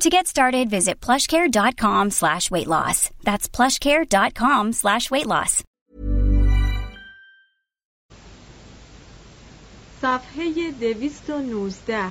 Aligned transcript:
To 0.00 0.10
get 0.10 0.26
started, 0.26 0.68
visit 0.70 1.00
plushcare.com 1.00 2.10
slash 2.10 2.50
weight 2.50 2.66
loss. 2.66 3.10
That's 3.22 3.48
plushcare.com 3.48 4.72
slash 4.72 5.10
weight 5.10 5.26
loss. 5.26 5.62
صفحه 10.02 10.44
219 11.26 12.10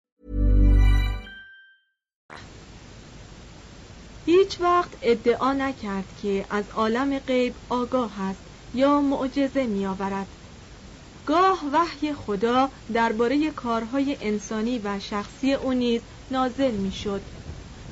هیچ 4.31 4.61
وقت 4.61 4.97
ادعا 5.01 5.53
نکرد 5.53 6.13
که 6.21 6.45
از 6.49 6.69
عالم 6.69 7.19
غیب 7.19 7.55
آگاه 7.69 8.21
است 8.21 8.43
یا 8.73 9.01
معجزه 9.01 9.67
می 9.67 9.85
آورد. 9.85 10.27
گاه 11.25 11.63
وحی 11.73 12.13
خدا 12.13 12.71
درباره 12.93 13.51
کارهای 13.51 14.17
انسانی 14.21 14.79
و 14.79 14.99
شخصی 14.99 15.53
او 15.53 15.73
نیز 15.73 16.01
نازل 16.31 16.71
می 16.71 16.91
شد 16.91 17.21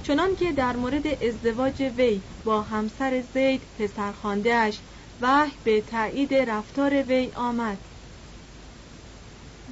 چنان 0.01 0.35
که 0.35 0.51
در 0.51 0.75
مورد 0.75 1.23
ازدواج 1.23 1.81
وی 1.97 2.23
با 2.43 2.61
همسر 2.61 3.21
زید 3.21 3.67
پسرخاندهاش 3.75 4.81
وحی 5.19 5.57
به 5.63 5.81
تایید 5.81 6.33
رفتار 6.33 7.03
وی 7.03 7.31
آمد 7.35 7.88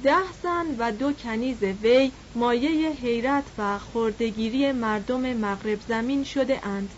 ده 0.02 0.32
زن 0.42 0.66
و 0.78 0.92
دو 0.92 1.12
کنیز 1.12 1.62
وی 1.62 2.12
مایه 2.34 2.90
حیرت 2.90 3.52
و 3.58 3.78
خردگیری 3.78 4.72
مردم 4.72 5.34
مغرب 5.34 5.80
زمین 5.80 6.24
شده 6.24 6.66
اند. 6.66 6.94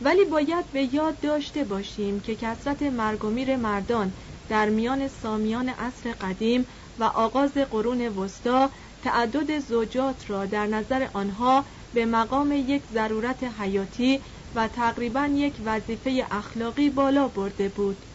ولی 0.00 0.24
باید 0.24 0.70
به 0.72 0.94
یاد 0.94 1.20
داشته 1.20 1.64
باشیم 1.64 2.20
که 2.20 2.36
کسرت 2.36 2.82
مرگومیر 2.82 3.56
مردان 3.56 4.14
در 4.48 4.68
میان 4.68 5.08
سامیان 5.08 5.68
عصر 5.68 6.12
قدیم 6.12 6.66
و 6.98 7.04
آغاز 7.04 7.52
قرون 7.52 8.08
وسطا 8.08 8.70
تعدد 9.02 9.58
زوجات 9.58 10.30
را 10.30 10.46
در 10.46 10.66
نظر 10.66 11.08
آنها 11.14 11.64
به 11.92 12.06
مقام 12.06 12.52
یک 12.52 12.86
ضرورت 12.86 13.42
حیاتی 13.42 14.22
و 14.54 14.68
تقریبا 14.68 15.26
یک 15.26 15.60
وظیفه 15.64 16.26
اخلاقی 16.30 16.90
بالا 16.90 17.28
برده 17.28 17.68
بود. 17.68 18.06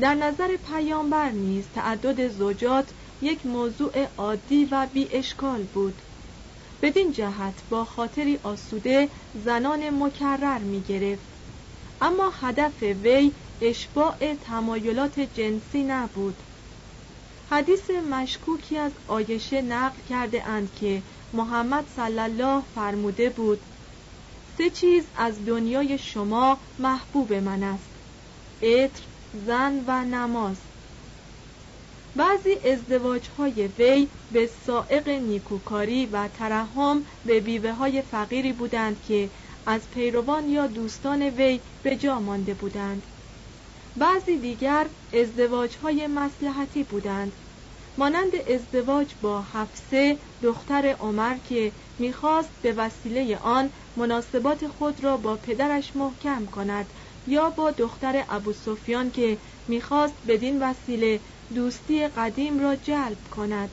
در 0.00 0.14
نظر 0.14 0.56
پیامبر 0.56 1.30
نیز 1.30 1.64
تعدد 1.74 2.28
زوجات 2.28 2.94
یک 3.20 3.46
موضوع 3.46 4.06
عادی 4.18 4.64
و 4.64 4.86
بی 4.92 5.08
اشکال 5.12 5.62
بود. 5.62 6.02
بدین 6.82 7.12
جهت 7.12 7.62
با 7.70 7.84
خاطری 7.84 8.38
آسوده 8.42 9.08
زنان 9.34 10.02
مکرر 10.02 10.58
می 10.58 10.80
گرفت 10.80 11.32
اما 12.00 12.32
هدف 12.40 12.82
وی 12.82 13.32
اشباع 13.60 14.34
تمایلات 14.34 15.20
جنسی 15.20 15.82
نبود. 15.82 16.42
حدیث 17.50 17.90
مشکوکی 17.90 18.78
از 18.78 18.92
آیشه 19.06 19.62
نقل 19.62 19.98
کرده 20.08 20.44
اند 20.48 20.74
که 20.74 21.02
محمد 21.32 21.84
صلی 21.96 22.18
الله 22.18 22.62
فرموده 22.74 23.30
بود 23.30 23.60
سه 24.58 24.70
چیز 24.70 25.04
از 25.16 25.44
دنیای 25.44 25.98
شما 25.98 26.58
محبوب 26.78 27.32
من 27.32 27.62
است. 27.62 27.90
عطر 28.62 29.02
زن 29.34 29.84
و 29.86 30.04
نماز. 30.04 30.56
بعضی 32.16 32.54
ازدواج 32.54 33.28
های 33.38 33.68
وی 33.68 34.08
به 34.30 34.46
سائق 34.46 35.08
نیکوکاری 35.08 36.06
و 36.06 36.28
ترحم 36.28 37.04
به 37.24 37.40
بیوه 37.40 37.72
های 37.72 38.02
فقیری 38.02 38.52
بودند 38.52 39.02
که 39.02 39.30
از 39.66 39.90
پیروان 39.90 40.48
یا 40.48 40.66
دوستان 40.66 41.22
وی 41.22 41.60
به 41.82 41.96
جا 41.96 42.20
مانده 42.20 42.54
بودند. 42.54 43.06
بعضی 43.96 44.38
دیگر 44.38 44.86
ازدواج 45.12 45.76
های 45.76 46.06
مسلحتی 46.06 46.84
بودند. 46.84 47.32
مانند 47.98 48.36
ازدواج 48.36 49.14
با 49.20 49.42
حفصه 49.42 50.18
دختر 50.42 50.86
عمر 51.00 51.38
که 51.38 51.72
می‌خواست 51.98 52.50
به 52.62 52.72
وسیله 52.72 53.38
آن 53.38 53.70
مناسبات 53.96 54.66
خود 54.66 55.04
را 55.04 55.16
با 55.16 55.36
پدرش 55.36 55.96
محکم 55.96 56.46
کند 56.46 56.92
یا 57.26 57.50
با 57.50 57.70
دختر 57.70 58.24
ابو 58.28 58.52
سفیان 58.52 59.10
که 59.10 59.38
می‌خواست 59.68 60.14
بدین 60.28 60.62
وسیله 60.62 61.20
دوستی 61.54 62.08
قدیم 62.08 62.60
را 62.60 62.76
جلب 62.76 63.18
کند. 63.36 63.70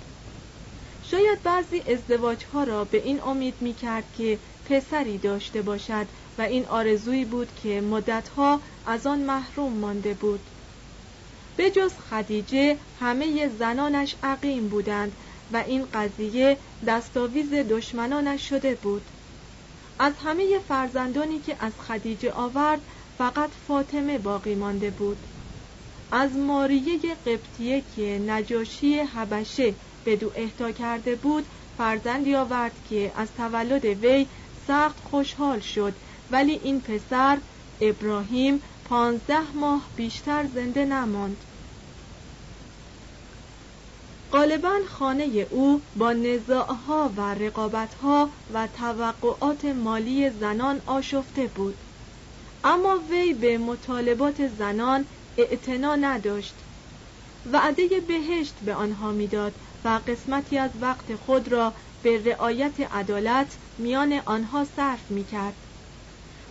شاید 1.03 1.43
بعضی 1.43 1.79
ازدواج 1.79 2.45
ها 2.53 2.63
را 2.63 2.85
به 2.85 3.03
این 3.05 3.21
امید 3.21 3.55
می 3.61 3.73
کرد 3.73 4.03
که 4.17 4.39
پسری 4.65 5.17
داشته 5.17 5.61
باشد 5.61 6.07
و 6.37 6.41
این 6.41 6.65
آرزویی 6.65 7.25
بود 7.25 7.47
که 7.63 7.81
مدتها 7.81 8.61
از 8.85 9.07
آن 9.07 9.19
محروم 9.19 9.73
مانده 9.73 10.13
بود. 10.13 10.39
به 11.57 11.71
جز 11.71 11.93
خدیجه 11.93 12.77
همه 12.99 13.49
زنانش 13.59 14.15
عقیم 14.23 14.67
بودند 14.67 15.11
و 15.53 15.63
این 15.67 15.87
قضیه 15.93 16.57
دستاویز 16.87 17.53
دشمنانش 17.53 18.49
شده 18.49 18.75
بود. 18.75 19.01
از 19.99 20.13
همه 20.23 20.59
فرزندانی 20.67 21.39
که 21.39 21.55
از 21.59 21.71
خدیجه 21.87 22.31
آورد 22.31 22.81
فقط 23.19 23.49
فاطمه 23.67 24.17
باقی 24.17 24.55
مانده 24.55 24.89
بود. 24.89 25.17
از 26.11 26.37
ماریه 26.37 26.99
قبطیه 27.25 27.83
که 27.95 28.21
نجاشی 28.27 28.99
حبشه 28.99 29.73
به 30.03 30.15
دو 30.15 30.31
اهدا 30.35 30.71
کرده 30.71 31.15
بود 31.15 31.45
فرزندی 31.77 32.35
آورد 32.35 32.71
که 32.89 33.11
از 33.15 33.27
تولد 33.37 33.85
وی 33.85 34.25
سخت 34.67 34.99
خوشحال 34.99 35.59
شد. 35.59 35.93
ولی 36.31 36.51
این 36.51 36.81
پسر 36.81 37.37
ابراهیم 37.81 38.61
پانزده 38.85 39.51
ماه 39.55 39.89
بیشتر 39.95 40.45
زنده 40.55 40.85
نماند. 40.85 41.37
غالبا 44.31 44.79
خانه 44.87 45.47
او 45.49 45.81
با 45.95 46.13
نزاعها 46.13 47.11
و 47.17 47.21
رقابتها 47.21 48.29
و 48.53 48.67
توقعات 48.67 49.65
مالی 49.65 50.29
زنان 50.29 50.81
آشفته 50.85 51.47
بود. 51.47 51.77
اما 52.63 52.99
وی 53.09 53.33
به 53.33 53.57
مطالبات 53.57 54.47
زنان 54.47 55.07
اعتنا 55.37 55.95
نداشت 55.95 56.65
وعده 57.45 57.99
بهشت 58.07 58.63
به 58.63 58.73
آنها 58.73 59.11
می‌داد 59.11 59.59
و 59.83 60.01
قسمتی 60.07 60.57
از 60.57 60.71
وقت 60.81 61.15
خود 61.15 61.47
را 61.47 61.75
به 62.01 62.23
رعایت 62.23 62.79
عدالت 62.79 63.57
میان 63.77 64.13
آنها 64.25 64.63
صرف 64.63 65.11
می 65.11 65.23
کرد. 65.23 65.67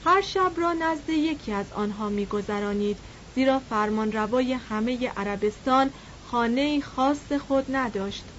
هر 0.01 0.21
شب 0.21 0.53
را 0.57 0.73
نزد 0.73 1.09
یکی 1.09 1.53
از 1.53 1.73
آنها 1.73 2.09
میگذرانید 2.09 3.03
زیرا 3.35 3.59
فرمان 3.59 4.13
روای 4.13 4.53
همه 4.53 5.09
عربستان 5.09 5.91
خانه 6.21 6.81
خاص 6.81 7.33
خود 7.33 7.65
نداشت 7.69 8.33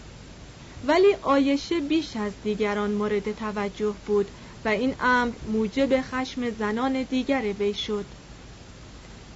ولی 0.83 1.13
آیشه 1.21 1.79
بیش 1.79 2.15
از 2.15 2.41
دیگران 2.41 2.91
مورد 2.91 3.31
توجه 3.31 3.97
بود 4.05 4.31
و 4.65 4.67
این 4.67 4.95
امر 4.99 5.35
موجب 5.45 6.01
خشم 6.01 6.49
زنان 6.49 7.03
دیگر 7.03 7.53
وی 7.59 7.73
شد. 7.73 8.05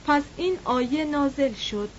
پس 0.04 0.24
این 0.36 0.60
آیه 0.64 1.06
نازل 1.06 1.54
شد. 1.54 1.90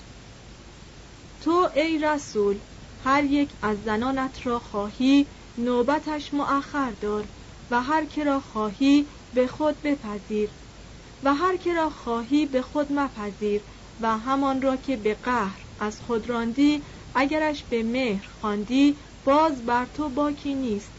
تو 1.41 1.69
ای 1.75 1.99
رسول 1.99 2.61
هر 3.05 3.25
یک 3.25 3.51
از 3.63 3.83
زنانت 3.83 4.47
را 4.47 4.59
خواهی 4.59 5.27
نوبتش 5.59 6.35
مؤخر 6.35 6.91
دار 6.91 7.25
و 7.71 7.83
هر 7.83 8.05
که 8.05 8.25
را 8.25 8.41
خواهی 8.41 9.07
به 9.35 9.47
خود 9.47 9.83
بپذیر 9.83 10.51
و 11.23 11.35
هر 11.35 11.57
که 11.57 11.73
را 11.75 11.91
خواهی 11.91 12.47
به 12.47 12.63
خود 12.63 12.93
مپذیر 12.93 13.63
و 14.01 14.19
همان 14.19 14.63
را 14.63 14.77
که 14.77 14.97
به 14.97 15.15
قهر 15.15 15.67
از 15.79 16.01
خود 16.01 16.29
راندی 16.29 16.83
اگرش 17.15 17.65
به 17.65 17.83
مهر 17.83 18.29
خواندی 18.41 18.97
باز 19.25 19.67
بر 19.67 19.87
تو 19.87 20.09
باکی 20.09 20.55
نیست. 20.55 20.94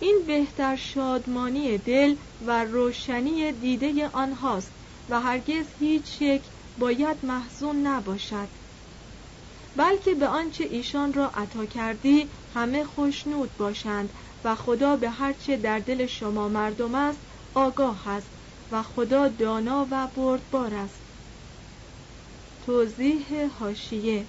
این 0.00 0.24
بهتر 0.26 0.76
شادمانی 0.76 1.78
دل 1.78 2.16
و 2.40 2.64
روشنی 2.64 3.52
دیده 3.52 4.08
آنهاست 4.08 4.74
و 5.08 5.20
هرگز 5.20 5.72
هیچ 5.78 6.22
یک 6.22 6.50
باید 6.76 7.24
محزون 7.24 7.86
نباشد. 7.86 8.48
بلکه 9.76 10.14
به 10.14 10.26
آنچه 10.28 10.64
ایشان 10.64 11.12
را 11.12 11.30
عطا 11.30 11.66
کردی 11.66 12.30
همه 12.48 12.84
خوشنود 12.84 13.56
باشند 13.56 14.12
و 14.44 14.54
خدا 14.54 14.96
به 14.96 15.10
هرچه 15.10 15.56
در 15.56 15.78
دل 15.78 16.06
شما 16.06 16.48
مردم 16.48 16.94
است 16.94 17.22
آگاه 17.54 18.08
است 18.08 18.32
و 18.70 18.82
خدا 18.82 19.28
دانا 19.28 19.88
و 19.90 20.06
بردبار 20.06 20.74
است. 20.74 21.02
توضیح 22.60 23.46
هاشیه 23.58 24.28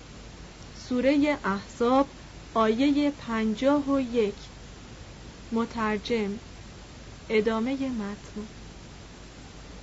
سوره 0.73 1.39
احزاب 1.43 2.11
آیه 2.53 3.11
پنجاه 3.11 3.91
و 3.91 3.99
یک. 3.99 4.48
مترجم 5.51 6.39
ادامه 7.29 7.89
متن. 7.89 8.47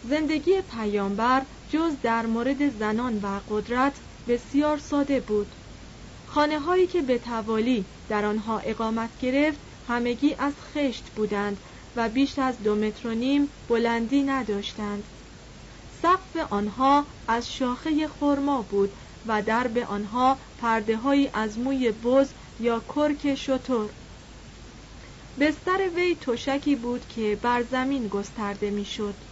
زندگی 0.03 0.53
پیامبر 0.63 1.43
جز 1.69 1.93
در 2.03 2.27
مورد 2.27 2.79
زنان 2.79 3.19
و 3.19 3.41
قدرت 3.49 3.93
بسیار 4.29 4.79
ساده 4.79 5.21
بود. 5.21 5.55
خانه 6.27 6.59
هایی 6.61 6.87
که 6.87 7.03
به 7.03 7.19
توالی 7.19 7.85
در 8.09 8.25
آنها 8.25 8.59
اقامت 8.59 9.11
گرفت 9.19 9.59
همگی 9.89 10.35
از 10.39 10.53
خشت 10.61 11.11
بودند 11.17 11.57
و 11.97 12.09
بیش 12.09 12.39
از 12.39 12.63
دو 12.63 12.75
متر 12.75 13.09
و 13.09 13.15
نیم 13.15 13.49
بلندی 13.69 14.23
نداشتند. 14.23 15.05
سقف 16.03 16.37
آنها 16.51 17.07
از 17.29 17.53
شاخه 17.53 18.09
خرما 18.09 18.63
بود 18.63 18.93
و 19.27 19.43
درب 19.43 19.79
آنها 19.79 20.39
پرده 20.59 20.99
از 21.33 21.59
موی 21.59 21.93
بز 21.93 22.33
یا 22.59 22.81
کرک 22.81 23.35
شطور 23.35 23.91
بستر 25.41 25.91
وی 25.97 26.15
تشکی 26.15 26.77
بود 26.77 27.07
که 27.07 27.37
بر 27.43 27.63
زمین 27.63 28.09
گسترده 28.09 28.71
می‌شد. 28.71 29.25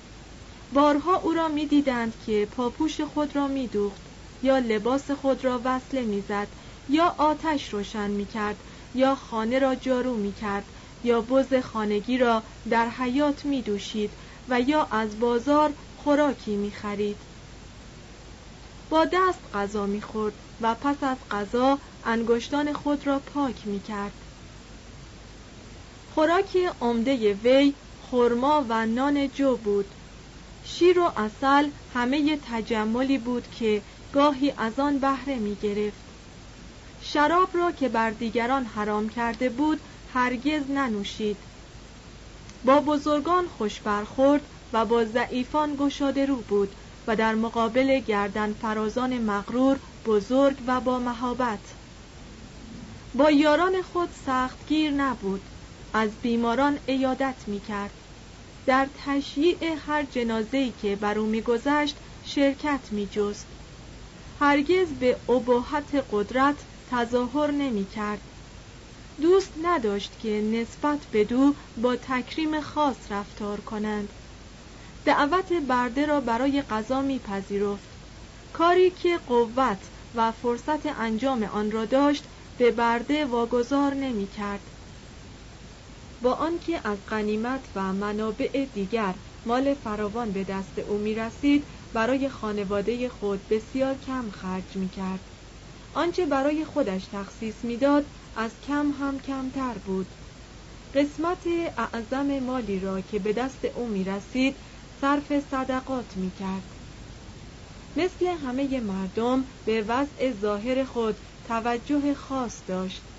بارها 0.73 1.17
او 1.17 1.33
را 1.33 1.49
می‌دیدند 1.49 2.19
که 2.19 2.49
پاپوش 2.51 3.01
خود 3.01 3.37
را 3.37 3.49
میدوخت 3.49 4.07
یا 4.43 4.59
لباس 4.59 5.11
خود 5.11 5.45
را 5.45 5.61
وصله 5.65 6.05
می‌زد 6.05 6.49
یا 6.89 7.15
آتش 7.19 7.75
روشن 7.75 8.11
می‌کرد 8.11 8.65
یا 8.95 9.15
خانه 9.15 9.59
را 9.59 9.75
جارو 9.75 10.17
می‌کرد 10.17 10.73
یا 11.03 11.21
بز 11.23 11.55
خانگی 11.55 12.19
را 12.19 12.45
در 12.71 12.89
حیات 12.89 13.45
میدوشید 13.45 14.17
و 14.49 14.61
یا 14.61 14.85
از 14.91 15.19
بازار 15.19 15.75
خوراکی 15.95 16.57
می‌خرید 16.57 17.27
با 18.89 19.05
دست 19.13 19.45
غذا 19.53 19.87
می‌خورد 19.87 20.43
و 20.61 20.75
پس 20.75 21.03
از 21.03 21.19
غذا 21.31 21.79
انگشتان 22.03 22.73
خود 22.73 23.07
را 23.07 23.19
پاک 23.19 23.67
می‌کرد 23.67 24.24
خوراکی 26.15 26.67
عمده 26.81 27.35
وی 27.35 27.75
خرما 27.99 28.67
و 28.69 28.87
نان 28.87 29.29
جو 29.29 29.57
بود. 29.57 29.95
شیر 30.65 30.99
و 30.99 31.13
اصل 31.17 31.71
همه 31.95 32.39
تجملی 32.43 33.19
بود 33.19 33.49
که 33.51 33.83
گاهی 34.13 34.55
از 34.57 34.79
آن 34.79 34.99
بهره 34.99 35.39
می 35.39 35.55
گرفت. 35.55 36.05
شراب 37.01 37.49
را 37.53 37.73
که 37.73 37.89
بر 37.89 38.11
دیگران 38.11 38.65
حرام 38.65 39.09
کرده 39.09 39.49
بود 39.49 39.81
هرگز 40.13 40.71
ننوشید. 40.71 41.37
با 42.65 42.81
بزرگان 42.81 43.47
خوش 43.49 43.81
برخورد 43.81 44.43
و 44.73 44.85
با 44.85 45.05
ضعیفان 45.05 45.77
گشاده 45.79 46.27
رو 46.27 46.37
بود 46.37 46.75
و 47.07 47.17
در 47.17 47.35
مقابل 47.35 48.01
گردن 48.01 48.53
فرازان 48.53 49.19
مغرور 49.19 49.81
بزرگ 50.07 50.63
و 50.67 50.81
با 50.81 50.99
مهابت. 50.99 51.75
با 53.15 53.31
یاران 53.31 53.83
خود 53.83 54.09
سختگیر 54.27 54.91
نبود. 54.91 55.51
از 55.97 56.17
بیماران 56.21 56.79
ایادت 56.87 57.45
می 57.47 57.61
کرد 57.61 57.95
در 58.67 58.89
تشییع 58.95 59.75
هر 59.79 60.03
جنازه‌ای 60.03 60.73
که 60.73 60.97
بر 60.97 61.19
او 61.19 61.27
میگذشت 61.27 61.97
شرکت 62.23 62.93
می 62.93 63.07
جست 63.07 63.47
هرگز 64.37 64.93
به 64.95 65.21
ابهت 65.29 66.07
قدرت 66.11 66.67
تظاهر 66.87 67.51
نمی 67.51 67.85
کرد 67.85 68.21
دوست 69.21 69.53
نداشت 69.63 70.19
که 70.19 70.41
نسبت 70.41 71.07
به 71.11 71.25
دو 71.25 71.55
با 71.77 71.97
تکریم 71.97 72.61
خاص 72.61 73.13
رفتار 73.13 73.61
کنند. 73.61 74.13
دعوت 75.05 75.53
برده 75.53 76.07
را 76.07 76.21
برای 76.21 76.63
غذا 76.63 77.03
میپذیرفت. 77.03 77.89
کاری 78.53 78.91
که 78.91 79.19
قوت 79.19 79.91
و 80.15 80.33
فرصت 80.33 80.87
انجام 80.87 81.43
آن 81.43 81.71
را 81.71 81.85
داشت 81.85 82.25
به 82.57 82.71
برده 82.71 83.25
واگذار 83.25 83.95
نمی 83.95 84.27
کرد 84.27 84.71
با 86.25 86.33
آنکه 86.33 86.81
از 86.85 87.07
غنیمت 87.09 87.71
و 87.75 87.93
منابع 87.93 88.67
دیگر 88.73 89.15
مال 89.45 89.75
فراوان 89.75 90.33
به 90.33 90.45
دست 90.45 90.79
او 90.79 90.99
می 90.99 91.15
رسید 91.15 91.67
برای 91.93 92.29
خانواده 92.29 93.09
خود 93.09 93.49
بسیار 93.49 93.95
کم 93.95 94.31
خرج 94.31 94.77
می 94.77 94.89
کرد 94.89 95.31
آنچه 95.93 96.27
برای 96.27 96.65
خودش 96.65 97.07
تخصیص 97.07 97.65
می‌داد 97.65 98.11
از 98.35 98.61
کم 98.61 98.91
هم 98.91 99.21
کمتر 99.21 99.79
بود. 99.79 100.15
قسمت 100.95 101.47
اعظم 101.77 102.39
مالی 102.39 102.81
را 102.81 103.01
که 103.01 103.19
به 103.19 103.33
دست 103.33 103.65
او 103.65 103.89
می 103.89 104.05
رسید 104.05 104.59
صرف 105.01 105.41
صدقات 105.41 106.17
می 106.17 106.31
کرد 106.31 106.77
مثل 107.97 108.27
همه 108.27 108.81
مردم 108.81 109.47
به 109.65 109.83
وضع 109.83 110.33
ظاهر 110.33 110.85
خود 110.85 111.21
توجه 111.45 112.15
خاص 112.15 112.63
داشت. 112.67 113.13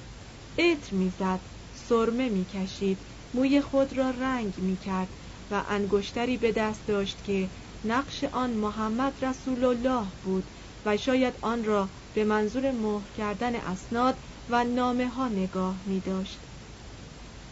عطر 0.57 0.95
می‌زد. 0.95 1.54
سرمه 1.87 2.29
می‌کشید. 2.29 3.05
موی 3.33 3.61
خود 3.61 3.97
را 3.97 4.09
رنگ 4.09 4.61
می‌کرد 4.61 5.17
و 5.51 5.63
انگشتری 5.67 6.37
به 6.37 6.51
دست 6.51 6.87
داشت 6.87 7.23
که 7.23 7.51
نقش 7.83 8.23
آن 8.23 8.53
محمد 8.53 9.25
رسول 9.25 9.63
الله 9.63 10.07
بود 10.23 10.51
و 10.85 10.97
شاید 10.97 11.39
آن 11.41 11.63
را 11.63 11.91
به 12.13 12.23
منظور 12.23 12.71
مهر 12.71 13.11
کردن 13.11 13.55
اسناد 13.55 14.19
و 14.49 14.63
نامه 14.63 15.07
ها 15.07 15.27
نگاه 15.27 15.81
می 15.85 16.01
داشت. 16.01 16.47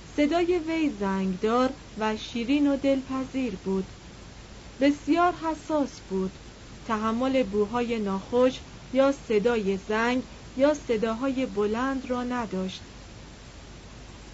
صدای 0.04 0.60
وی 0.68 0.90
زنگدار 0.90 1.75
و 1.98 2.18
شیرین 2.18 2.68
و 2.68 2.78
دلپذیر 2.78 3.56
بود. 3.58 3.94
بسیار 4.80 5.34
حساس 5.34 6.02
بود. 6.02 6.40
تحمل 6.86 7.44
بوهای 7.44 8.00
ناخوش 8.00 8.62
یا 8.92 9.12
صدای 9.12 9.78
زنگ 9.78 10.28
یا 10.56 10.74
صداهای 10.74 11.46
بلند 11.46 12.10
را 12.10 12.24
نداشت. 12.24 12.93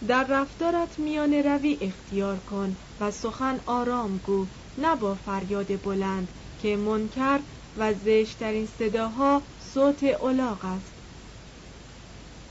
در 0.08 0.27
رفتارت 0.29 1.00
میان 1.00 1.34
روی 1.34 1.77
اختیار 1.82 2.39
کن 2.39 2.77
و 3.00 3.12
سخن 3.12 3.62
آرام 3.65 4.18
گو 4.18 4.48
نه 4.77 4.96
با 4.96 5.15
فریاد 5.15 5.82
بلند 5.82 6.34
که 6.58 6.77
منکر 6.77 7.39
و 7.75 7.94
زشترین 7.94 8.65
صداها 8.65 9.44
صوت 9.58 10.03
اولاغ 10.03 10.65
است. 10.65 10.94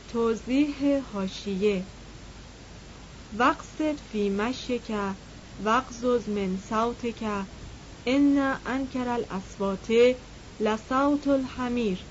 توضیح 0.08 1.00
هاشیه 1.00 1.86
وقصد 3.32 4.00
فی 4.00 4.30
مشک 4.30 5.16
وقزز 5.58 6.28
من 6.28 6.56
صوتک 6.56 7.46
ان 8.06 8.38
انکر 8.66 9.08
الاسوات 9.08 9.88
لصوت 10.60 11.28
الحمیر. 11.28 12.06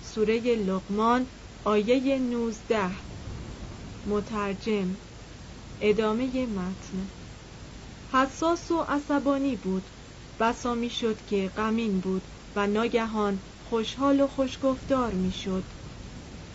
سوره 0.00 0.40
لقمان 0.40 1.26
آیه 1.64 2.18
19 2.18 3.07
مترجم. 4.04 4.98
ادامه 5.80 6.46
متن. 6.46 7.10
حساس 8.06 8.70
و 8.70 8.80
عصبانی 8.88 9.56
بود. 9.56 9.90
بسا 10.38 10.74
می‌شد 10.74 11.24
که 11.24 11.48
غمین 11.56 12.00
بود 12.00 12.28
و 12.54 12.66
ناگهان 12.66 13.42
خوشحال 13.58 14.20
و 14.20 14.26
خوشگفتار 14.26 15.14
می‌شد. 15.14 15.72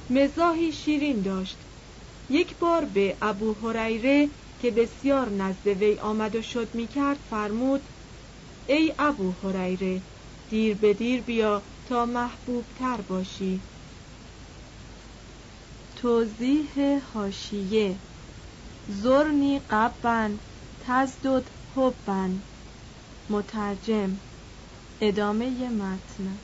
مزاحی 0.09 0.71
شیرین 0.71 1.21
داشت. 1.21 1.67
یک 2.29 2.57
بار 2.59 2.85
به 2.85 3.17
ابو 3.21 3.53
هریره 3.53 4.31
که 4.59 4.71
بسیار 4.71 5.29
نزد 5.29 5.67
وی 5.67 5.99
آمد 5.99 6.35
و 6.35 6.41
شد 6.41 6.75
می‌کرد 6.75 7.17
فرمود 7.23 7.89
ای 8.65 8.95
ابو 8.99 9.31
هریره 9.31 10.03
دیر 10.47 10.75
به 10.75 10.93
دیر 10.93 11.21
بیا 11.21 11.67
تا 11.85 12.05
محبوب 12.05 12.67
تر 12.75 13.01
باشی. 13.01 13.72
توضیح 16.03 16.99
هاشیه 17.13 17.95
زرنی 18.87 19.61
قبن 19.69 20.39
تزدد 20.87 21.43
حبن 21.75 22.41
مترجم 23.29 24.17
ادامه 25.01 25.69
متن. 25.69 26.37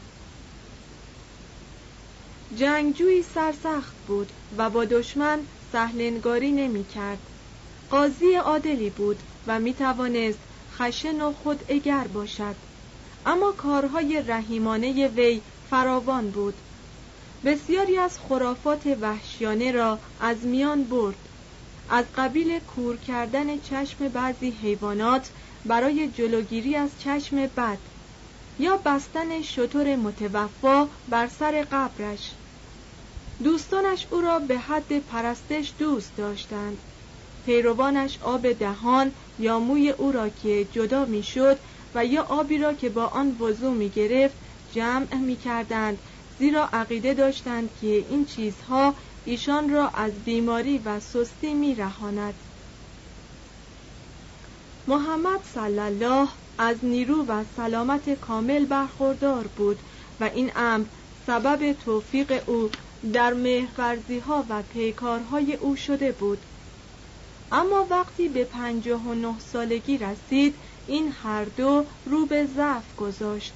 جنگجوی 2.58 3.24
سرسخت 3.24 3.96
بود 4.08 4.32
و 4.58 4.70
با 4.70 4.86
دشمن 4.86 5.40
سهلنگاری 5.72 6.52
نمی 6.52 6.84
کرد 6.84 7.20
قاضی 7.90 8.36
عادلی 8.36 8.90
بود 8.90 9.20
و 9.48 9.60
می 9.60 9.74
توانست 9.74 10.40
خشن 10.72 11.22
و 11.22 11.34
خود 11.34 11.64
اگر 11.70 12.08
باشد. 12.08 12.56
اما 13.26 13.52
کارهای 13.52 14.24
رحیمانه 14.28 15.08
وی 15.08 15.42
فراوان 15.70 16.32
بود. 16.32 16.56
بسیاری 17.46 17.98
از 17.98 18.20
خرافات 18.20 18.98
وحشیانه 19.02 19.72
را 19.72 20.00
از 20.20 20.46
میان 20.46 20.84
برد. 20.84 21.30
از 21.90 22.06
قبیل 22.16 22.60
کور 22.60 22.98
کردن 22.98 23.60
چشم 23.60 24.08
بعضی 24.08 24.52
حیوانات 24.52 25.32
برای 25.66 26.08
جلوگیری 26.08 26.76
از 26.76 27.00
چشم 27.00 27.48
بد 27.48 27.80
یا 28.60 28.78
بستن 28.78 29.42
شطور 29.42 29.96
متوفا 29.96 30.90
بر 31.08 31.28
سر 31.28 31.68
قبرش. 31.72 32.32
دوستانش 33.44 34.08
او 34.12 34.22
را 34.22 34.40
به 34.40 34.58
حد 34.58 35.00
پرستش 35.00 35.74
دوست 35.78 36.16
داشتند. 36.16 36.84
پیروانش 37.46 38.18
آب 38.22 38.52
دهان 38.52 39.12
یا 39.38 39.60
موی 39.60 39.90
او 39.90 40.12
را 40.12 40.30
که 40.30 40.66
جدا 40.66 41.06
می‌شد 41.06 41.60
و 41.96 42.06
یا 42.06 42.24
آبی 42.24 42.58
را 42.58 42.74
که 42.74 42.90
با 42.90 43.06
آن 43.08 43.38
وضوع 43.40 43.74
می 43.74 43.90
گرفت 43.90 44.38
جمع 44.72 45.16
می 45.16 45.36
کردند 45.36 46.02
زیرا 46.40 46.70
عقیده 46.74 47.14
داشتند 47.14 47.70
که 47.82 47.88
این 47.88 48.26
چیزها 48.26 48.94
ایشان 49.26 49.70
را 49.70 49.90
از 49.90 50.12
بیماری 50.12 50.78
و 50.78 51.00
سستی 51.00 51.54
می 51.54 51.76
رهاند. 51.76 52.34
محمد 54.88 55.40
صلی 55.54 55.80
الله 55.80 56.28
از 56.58 56.78
نیرو 56.84 57.26
و 57.28 57.44
سلامت 57.58 58.10
کامل 58.10 58.66
برخوردار 58.66 59.48
بود 59.48 59.80
و 60.20 60.24
این 60.24 60.52
امر 60.56 60.86
سبب 61.28 61.74
توفیق 61.74 62.44
او 62.46 62.70
در 63.14 63.34
مهرورزی 63.34 64.20
ها 64.20 64.46
و 64.50 64.62
پیکارهای 64.74 65.54
او 65.56 65.76
شده 65.76 66.12
بود 66.12 66.46
اما 67.52 67.88
وقتی 67.90 68.30
به 68.30 68.44
پنجاه 68.44 69.08
و 69.08 69.14
نه 69.14 69.40
سالگی 69.40 69.98
رسید 69.98 70.56
این 70.88 71.14
هر 71.24 71.46
دو 71.46 71.86
رو 72.06 72.26
به 72.26 72.46
ضعف 72.46 72.96
گذاشت 72.96 73.54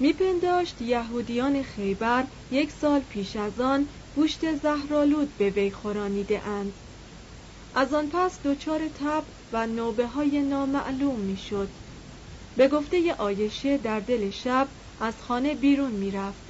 میپنداشت 0.00 0.80
یهودیان 0.82 1.62
خیبر 1.62 2.26
یک 2.50 2.72
سال 2.72 3.00
پیش 3.00 3.36
از 3.36 3.60
آن 3.60 3.88
گوشت 4.14 4.54
زهرالود 4.54 5.36
به 5.36 5.50
وی 5.50 5.70
خورانیده 5.70 6.46
اند 6.46 6.80
از 7.74 7.94
آن 7.94 8.08
پس 8.08 8.40
دچار 8.42 8.88
تب 8.88 9.26
و 9.52 9.66
نوبه 9.66 10.06
های 10.06 10.42
نامعلوم 10.42 11.20
می‌شد. 11.20 11.72
به 12.56 12.68
گفته 12.68 13.14
آیشه 13.14 13.78
در 13.78 14.00
دل 14.00 14.30
شب 14.30 14.68
از 14.98 15.22
خانه 15.22 15.54
بیرون 15.54 15.92
می‌رفت. 15.92 16.44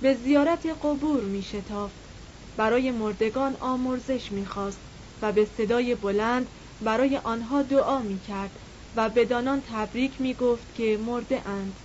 به 0.00 0.14
زیارت 0.14 0.66
قبور 0.82 1.24
میشتافت. 1.24 2.10
برای 2.56 2.90
مردگان 2.90 3.56
آمرزش 3.56 4.32
می‌خواست 4.32 4.82
و 5.22 5.32
به 5.32 5.44
صدای 5.44 5.94
بلند 5.94 6.50
برای 6.80 7.16
آنها 7.16 7.62
دعا 7.62 8.02
می‌کرد 8.02 8.60
و 8.94 9.08
بدانان 9.10 9.60
تبریک 9.64 10.20
می‌گفت 10.20 10.74
که 10.74 10.96
مرده 10.96 11.48
اند. 11.48 11.80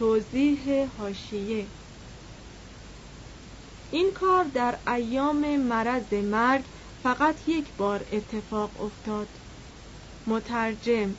توضیح 0.00 0.88
هاشیه 0.98 1.66
این 3.90 4.10
کار 4.14 4.44
در 4.44 4.78
ایام 4.86 5.56
مرض 5.56 6.12
مرگ 6.12 6.64
فقط 7.02 7.48
یک 7.48 7.64
بار 7.78 8.00
اتفاق 8.12 8.80
افتاد. 8.80 9.28
مترجم 10.26 11.14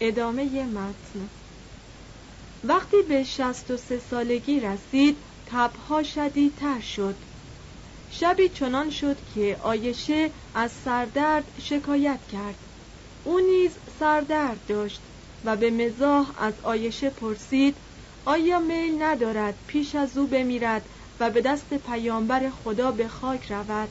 ادامه 0.00 0.64
متن. 0.64 1.28
وقتی 2.64 3.02
به 3.08 3.24
شست 3.24 3.70
و 3.70 3.76
سه 3.76 3.98
سالگی 3.98 4.60
رسید 4.60 5.16
تبها 5.46 6.02
شدیدتر 6.02 6.80
شد. 6.80 7.16
شبی 8.10 8.48
چنان 8.48 8.90
شد 8.90 9.16
که 9.34 9.58
آیشه 9.62 10.30
از 10.54 10.72
سردرد 10.72 11.44
شکایت 11.60 12.20
کرد. 12.32 12.58
او 13.24 13.38
نیز 13.40 13.78
سردرد 13.98 14.66
داشت. 14.66 15.00
و 15.44 15.56
به 15.56 15.70
مزاح 15.70 16.32
از 16.36 16.60
آیشه 16.62 17.10
پرسید 17.10 17.76
آیا 18.24 18.58
میل 18.58 19.02
ندارد 19.02 19.58
پیش 19.66 19.94
از 19.94 20.16
او 20.16 20.26
بمیرد 20.26 20.88
و 21.20 21.30
به 21.30 21.40
دست 21.40 21.74
پیامبر 21.74 22.50
خدا 22.50 22.92
به 22.92 23.08
خاک 23.08 23.52
رود؟ 23.52 23.88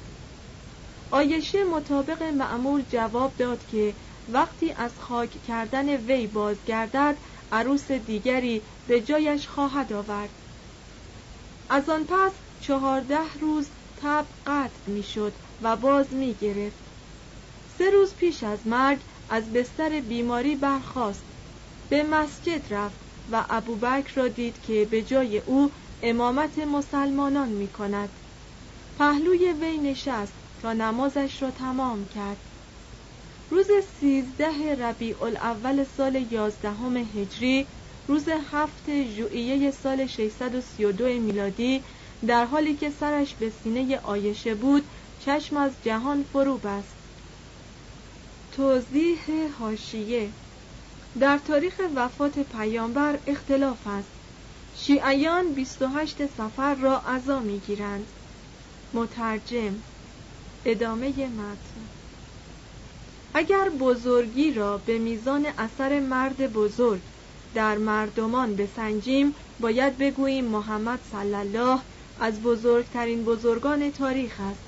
آیشه 1.11 1.63
مطابق 1.63 2.23
معمول 2.23 2.81
جواب 2.81 3.35
داد 3.35 3.65
که 3.65 3.93
وقتی 4.27 4.71
از 4.71 4.99
خاک 4.99 5.41
کردن 5.41 5.89
وی 5.89 6.27
بازگردد 6.27 7.17
عروس 7.51 7.91
دیگری 7.91 8.61
به 8.87 9.01
جایش 9.01 9.47
خواهد 9.47 9.93
آورد. 9.93 10.29
از 11.69 11.89
آن 11.89 12.05
پس 12.05 12.31
چهارده 12.59 13.33
روز 13.39 13.69
تب 13.97 14.27
قطع 14.45 14.91
می‌شد 14.91 15.33
و 15.61 15.75
باز 15.75 16.13
می 16.13 16.33
گرفت 16.33 16.83
سه 17.77 17.89
روز 17.89 18.15
پیش 18.15 18.43
از 18.43 18.67
مرگ 18.67 18.99
از 19.29 19.53
بستر 19.53 19.99
بیماری 19.99 20.55
برخاست 20.55 21.28
به 21.89 22.03
مسجد 22.03 22.73
رفت 22.73 22.99
و 23.27 23.45
ابوبکر 23.49 24.13
را 24.21 24.27
دید 24.27 24.61
که 24.61 24.85
به 24.85 25.01
جای 25.01 25.37
او 25.37 25.71
امامت 26.01 26.59
مسلمانان 26.59 27.49
می 27.49 27.67
کند 27.67 28.19
پهلوی 28.95 29.53
وی 29.53 29.77
نشست 29.77 30.35
تا 30.59 30.73
نمازش 30.73 31.41
را 31.41 31.51
تمام 31.51 32.07
کرد. 32.07 32.49
روز 33.49 33.67
سیزده 33.99 34.75
ربیع 34.75 35.23
الاول 35.23 35.83
سال 35.83 36.15
یازدهم 36.31 36.97
هجری 36.97 37.67
روز 38.07 38.29
هفت 38.29 39.03
ژوئیه 39.03 39.71
سال 39.71 40.05
632 40.05 41.05
میلادی 41.05 41.85
در 42.27 42.45
حالی 42.45 42.75
که 42.75 42.89
سرش 42.89 43.35
به 43.35 43.49
سینه 43.49 43.99
آیشه 43.99 44.55
بود 44.55 44.89
چشم 45.17 45.57
از 45.57 45.81
جهان 45.81 46.23
فرو 46.23 46.57
بست 46.57 46.97
توضیح 48.51 49.19
هاشیه 49.59 50.33
در 51.19 51.37
تاریخ 51.37 51.81
وفات 51.95 52.39
پیامبر 52.39 53.19
اختلاف 53.27 53.87
است. 53.87 54.09
شیعیان 54.73 55.53
28 55.53 56.25
سفر 56.25 56.75
را 56.75 56.99
عزا 56.99 57.39
می‌گیرند. 57.39 58.07
مترجم 58.93 59.73
ادامه 60.65 61.27
متن. 61.27 61.89
اگر 63.33 63.69
بزرگی 63.69 64.51
را 64.51 64.77
به 64.77 64.97
میزان 64.99 65.45
اثر 65.57 65.99
مرد 65.99 66.53
بزرگ 66.53 67.01
در 67.53 67.77
مردمان 67.77 68.55
بسنجیم 68.55 69.35
باید 69.59 69.97
بگوییم 69.97 70.45
محمد 70.45 70.99
صلی 71.11 71.35
الله 71.35 71.79
از 72.19 72.41
بزرگترین 72.41 73.23
بزرگان 73.23 73.91
تاریخ 73.91 74.39
است. 74.39 74.63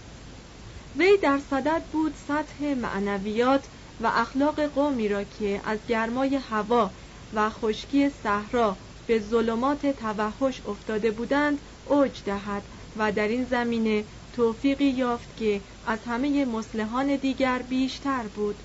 وی 0.95 1.17
در 1.17 1.39
صدد 1.50 1.83
بود 1.91 2.15
سطح 2.15 2.74
معنویات 2.74 3.67
و 4.03 4.08
اخلاق 4.08 4.62
قومی 4.62 5.08
را 5.08 5.24
که 5.24 5.62
از 5.65 5.79
گرمای 5.88 6.36
هوا 6.36 6.91
و 7.34 7.50
خشکی 7.50 8.10
صحرا 8.10 8.77
به 9.08 9.20
ظلمات 9.20 9.86
توحش 9.86 10.62
افتاده 10.67 11.12
بودند 11.12 11.60
اوج 11.86 12.24
دهد 12.25 12.63
و 12.98 13.12
در 13.12 13.27
این 13.27 13.46
زمینه 13.46 14.03
توفیقی 14.36 14.86
یافت 14.86 15.38
که 15.38 15.62
از 15.88 16.00
همه 16.05 16.46
مسلحان 16.46 17.15
دیگر 17.15 17.62
بیشتر 17.62 18.24
بود. 18.24 18.55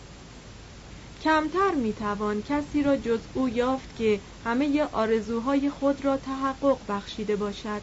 کمتر 1.24 1.74
می‌توان 1.74 2.42
کسی 2.42 2.82
را 2.82 2.96
جز 2.96 3.20
او 3.34 3.48
یافت 3.48 3.96
که 3.96 4.20
همه 4.44 4.84
آرزوهای 4.92 5.70
خود 5.70 6.04
را 6.04 6.16
تحقق 6.16 6.78
بخشیده 6.88 7.36
باشد. 7.36 7.82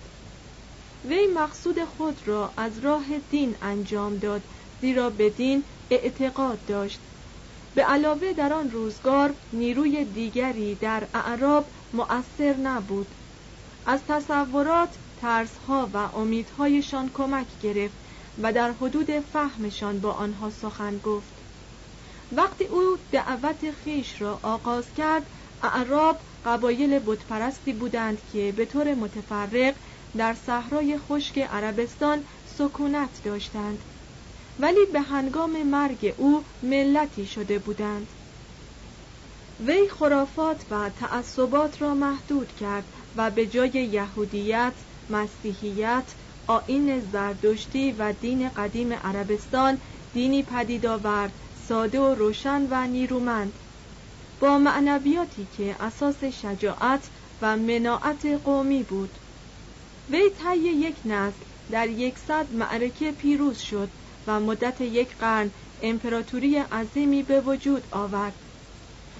وی 1.05 1.27
مقصود 1.27 1.83
خود 1.83 2.27
را 2.27 2.53
از 2.57 2.79
راه 2.79 3.05
دین 3.29 3.55
انجام 3.61 4.17
داد 4.17 4.41
زیرا 4.81 5.09
به 5.09 5.29
دین 5.29 5.63
اعتقاد 5.89 6.65
داشت. 6.65 6.99
به 7.75 7.83
علاوه 7.83 8.33
در 8.33 8.53
آن 8.53 8.71
روزگار 8.71 9.35
نیروی 9.51 10.05
دیگری 10.05 10.75
در 10.75 11.07
اعراب 11.13 11.71
مؤثر 11.93 12.57
نبود. 12.57 13.15
از 13.85 14.05
تصورات 14.05 14.99
ترسها 15.17 15.89
و 15.93 15.97
امیدهایشان 15.97 17.09
کمک 17.13 17.57
گرفت 17.59 17.97
و 18.37 18.53
در 18.53 18.71
حدود 18.71 19.19
فهمشان 19.19 19.99
با 19.99 20.11
آنها 20.11 20.49
سخن 20.49 20.97
گفت. 20.97 21.43
وقتی 22.31 22.65
او 22.65 22.97
دعوت 23.11 23.71
خیش 23.71 24.21
را 24.21 24.39
آغاز 24.43 24.93
کرد 24.93 25.29
اعراب 25.61 26.21
قبایل 26.45 26.99
بتپرستی 26.99 27.73
بودند 27.73 28.25
که 28.25 28.51
به 28.51 28.65
طور 28.65 28.93
متفرق 28.93 29.75
در 30.17 30.33
صحرای 30.33 30.97
خشک 30.97 31.37
عربستان 31.37 32.25
سکونت 32.45 33.21
داشتند. 33.23 33.85
ولی 34.59 34.85
به 34.93 35.01
هنگام 35.01 35.63
مرگ 35.63 36.13
او 36.17 36.43
ملتی 36.63 37.25
شده 37.25 37.59
بودند. 37.59 38.07
وی 39.59 39.89
خرافات 39.89 40.65
و 40.71 40.89
تعصبات 40.89 41.81
را 41.81 41.93
محدود 41.93 42.55
کرد 42.55 42.83
و 43.15 43.31
به 43.31 43.45
جای 43.47 43.69
یهودیت، 43.69 44.73
مسیحیت، 45.09 46.03
آین 46.47 46.99
زردشتی 46.99 47.91
و 47.91 48.13
دین 48.13 48.49
قدیم 48.49 48.93
عربستان 48.93 49.77
دینی 50.13 50.43
پدید 50.43 50.85
آورد 50.85 51.31
ساده 51.67 51.99
و 51.99 52.15
روشن 52.15 52.67
و 52.69 52.87
نیرومند. 52.87 53.53
با 54.39 54.57
معنویاتی 54.57 55.47
که 55.57 55.75
اساس 55.79 56.23
شجاعت 56.23 57.09
و 57.41 57.57
مناعت 57.57 58.25
قومی 58.25 58.83
بود. 58.83 59.09
وی 60.09 60.29
طی 60.29 60.57
یک 60.57 60.95
نسل 61.05 61.37
در 61.71 61.89
یکصد 61.89 62.53
معرکه 62.53 63.11
پیروز 63.11 63.57
شد 63.57 63.89
و 64.27 64.39
مدت 64.39 64.81
یک 64.81 65.15
قرن 65.17 65.51
امپراتوری 65.81 66.57
عظیمی 66.57 67.23
به 67.23 67.41
وجود 67.41 67.87
آورد. 67.91 68.33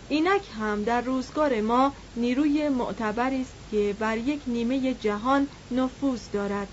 اینک 0.10 0.50
هم 0.60 0.84
در 0.84 1.02
روزگار 1.02 1.62
ما 1.62 1.94
نیروی 2.16 2.70
معتبری 2.70 3.42
است 3.42 3.56
که 3.72 3.96
بر 4.00 4.18
یک 4.18 4.44
نیمه 4.48 4.94
جهان 4.94 5.48
نفوذ 5.72 6.30
دارد. 6.32 6.68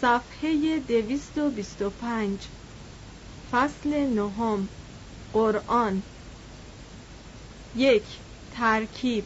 صفحه 0.00 0.78
225 0.78 2.48
فصل 3.52 4.06
نهم. 4.06 4.68
قرآن. 5.32 6.02
یک. 7.74 8.04
ترکیب. 8.50 9.24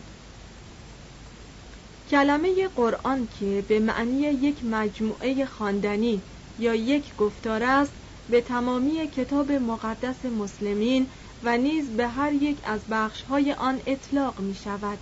کلمه 2.09 2.69
قرآن 2.69 3.27
که 3.27 3.65
به 3.69 3.81
معنی 3.81 4.21
یک 4.21 4.65
مجموعه 4.65 5.47
خواندنی 5.47 6.23
یا 6.59 6.75
یک 6.75 7.17
گفتار 7.17 7.63
است 7.63 7.95
به 8.29 8.41
تمامی 8.41 9.07
کتاب 9.07 9.53
مقدس 9.53 10.25
مسلمین 10.25 11.11
و 11.43 11.59
نیز 11.59 11.91
به 11.91 12.09
هر 12.09 12.33
یک 12.33 12.61
از 12.65 12.87
بخشهای 12.91 13.53
آن 13.53 13.83
اطلاق 13.87 14.41
می 14.41 14.55
شود 14.55 14.99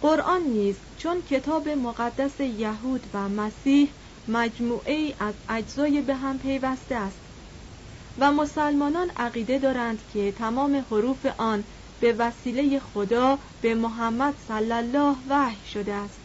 قرآن 0.00 0.42
نیز 0.42 0.80
چون 0.96 1.22
کتاب 1.22 1.68
مقدس 1.68 2.40
یهود 2.40 3.06
و 3.14 3.28
مسیح 3.28 3.92
مجموعه 4.28 5.14
از 5.18 5.34
اجزای 5.48 6.02
به 6.02 6.14
هم 6.14 6.38
پیوسته 6.38 6.94
است 6.94 7.22
و 8.18 8.32
مسلمانان 8.32 9.10
عقیده 9.16 9.58
دارند 9.58 10.06
که 10.06 10.32
تمام 10.32 10.86
حروف 10.90 11.26
آن 11.38 11.64
به 12.00 12.12
وسیله 12.12 12.78
خدا 12.80 13.38
به 13.60 13.74
محمد 13.74 14.36
صلی 14.38 14.72
الله 14.72 15.16
وحی 15.28 15.66
شده 15.66 15.94
است. 15.94 16.20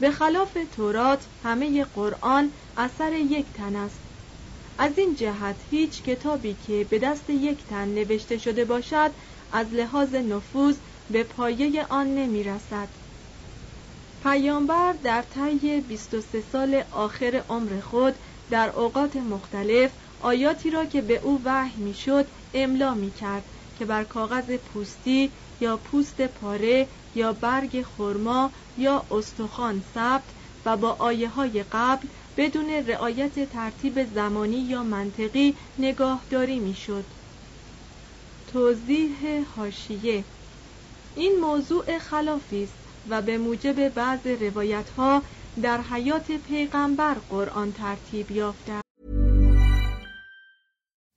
به 0.00 0.10
خلاف 0.10 0.58
تورات 0.70 1.28
همه 1.42 1.84
قرآن 1.84 2.52
اثر 2.76 3.12
یک 3.12 3.52
تن 3.52 3.76
است. 3.76 4.02
از 4.78 4.98
این 4.98 5.14
جهت 5.14 5.64
هیچ 5.70 6.02
کتابی 6.02 6.54
که 6.54 6.84
به 6.90 6.98
دست 6.98 7.30
یک 7.30 7.66
تن 7.66 7.88
نوشته 7.88 8.38
شده 8.38 8.64
باشد 8.64 9.12
از 9.50 9.74
لحاظ 9.74 10.14
نفوذ 10.14 10.78
به 11.10 11.24
پایه 11.24 11.86
آن 11.90 12.14
نمی 12.14 12.42
رسد 12.42 12.88
پیامبر 14.22 14.92
در 14.92 15.22
طی 15.22 15.80
23 15.80 16.40
سال 16.40 16.84
آخر 16.90 17.44
عمر 17.48 17.80
خود 17.80 18.14
در 18.50 18.70
اوقات 18.70 19.16
مختلف 19.16 19.92
آیاتی 20.20 20.70
را 20.70 20.84
که 20.84 21.02
به 21.02 21.16
او 21.16 21.40
وحی 21.44 21.80
می‌شد 21.82 22.28
املا 22.54 22.94
می 22.94 23.10
کرد 23.10 23.44
که 23.82 23.86
بر 23.86 24.04
کاغذ 24.04 24.50
پوستی 24.50 25.30
یا 25.60 25.76
پوست 25.76 26.22
پاره 26.22 26.86
یا 27.14 27.32
برگ 27.32 27.82
خرما 27.82 28.50
یا 28.78 29.04
استخوان 29.10 29.82
ثبت 29.94 30.22
و 30.66 30.76
با 30.76 30.96
آیه 30.98 31.28
های 31.28 31.64
قبل 31.72 32.08
بدون 32.36 32.70
رعایت 32.70 33.52
ترتیب 33.52 34.04
زمانی 34.14 34.56
یا 34.56 34.82
منطقی 34.82 35.54
نگاهداری 35.78 36.58
می‌شد. 36.58 37.04
توضیح 38.52 39.44
هاشیه 39.56 40.24
این 41.16 41.40
موضوع 41.40 41.98
خلافی 41.98 42.62
است 42.62 42.78
و 43.08 43.22
به 43.22 43.38
موجب 43.38 43.88
بعض 43.88 44.26
روایت 44.26 44.90
ها 44.90 45.22
در 45.62 45.80
حیات 45.80 46.32
پیغمبر 46.32 47.14
قرآن 47.30 47.72
ترتیب 47.72 48.30
یافته 48.30 48.81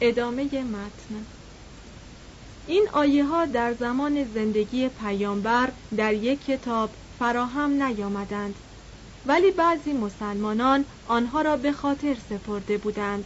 ادامه 0.00 0.44
متن. 0.44 1.26
این 2.66 2.88
آیه 2.92 3.24
ها 3.24 3.44
در 3.44 3.74
زمان 3.74 4.24
زندگی 4.34 4.88
پیامبر 4.88 5.68
در 5.96 6.14
یک 6.14 6.44
کتاب 6.46 6.90
فراهم 7.18 7.82
نیامدند 7.82 8.54
ولی 9.26 9.50
بعضی 9.50 9.92
مسلمانان 9.92 10.84
آنها 11.08 11.42
را 11.42 11.56
به 11.56 11.72
خاطر 11.72 12.16
سپرده 12.30 12.78
بودند. 12.78 13.24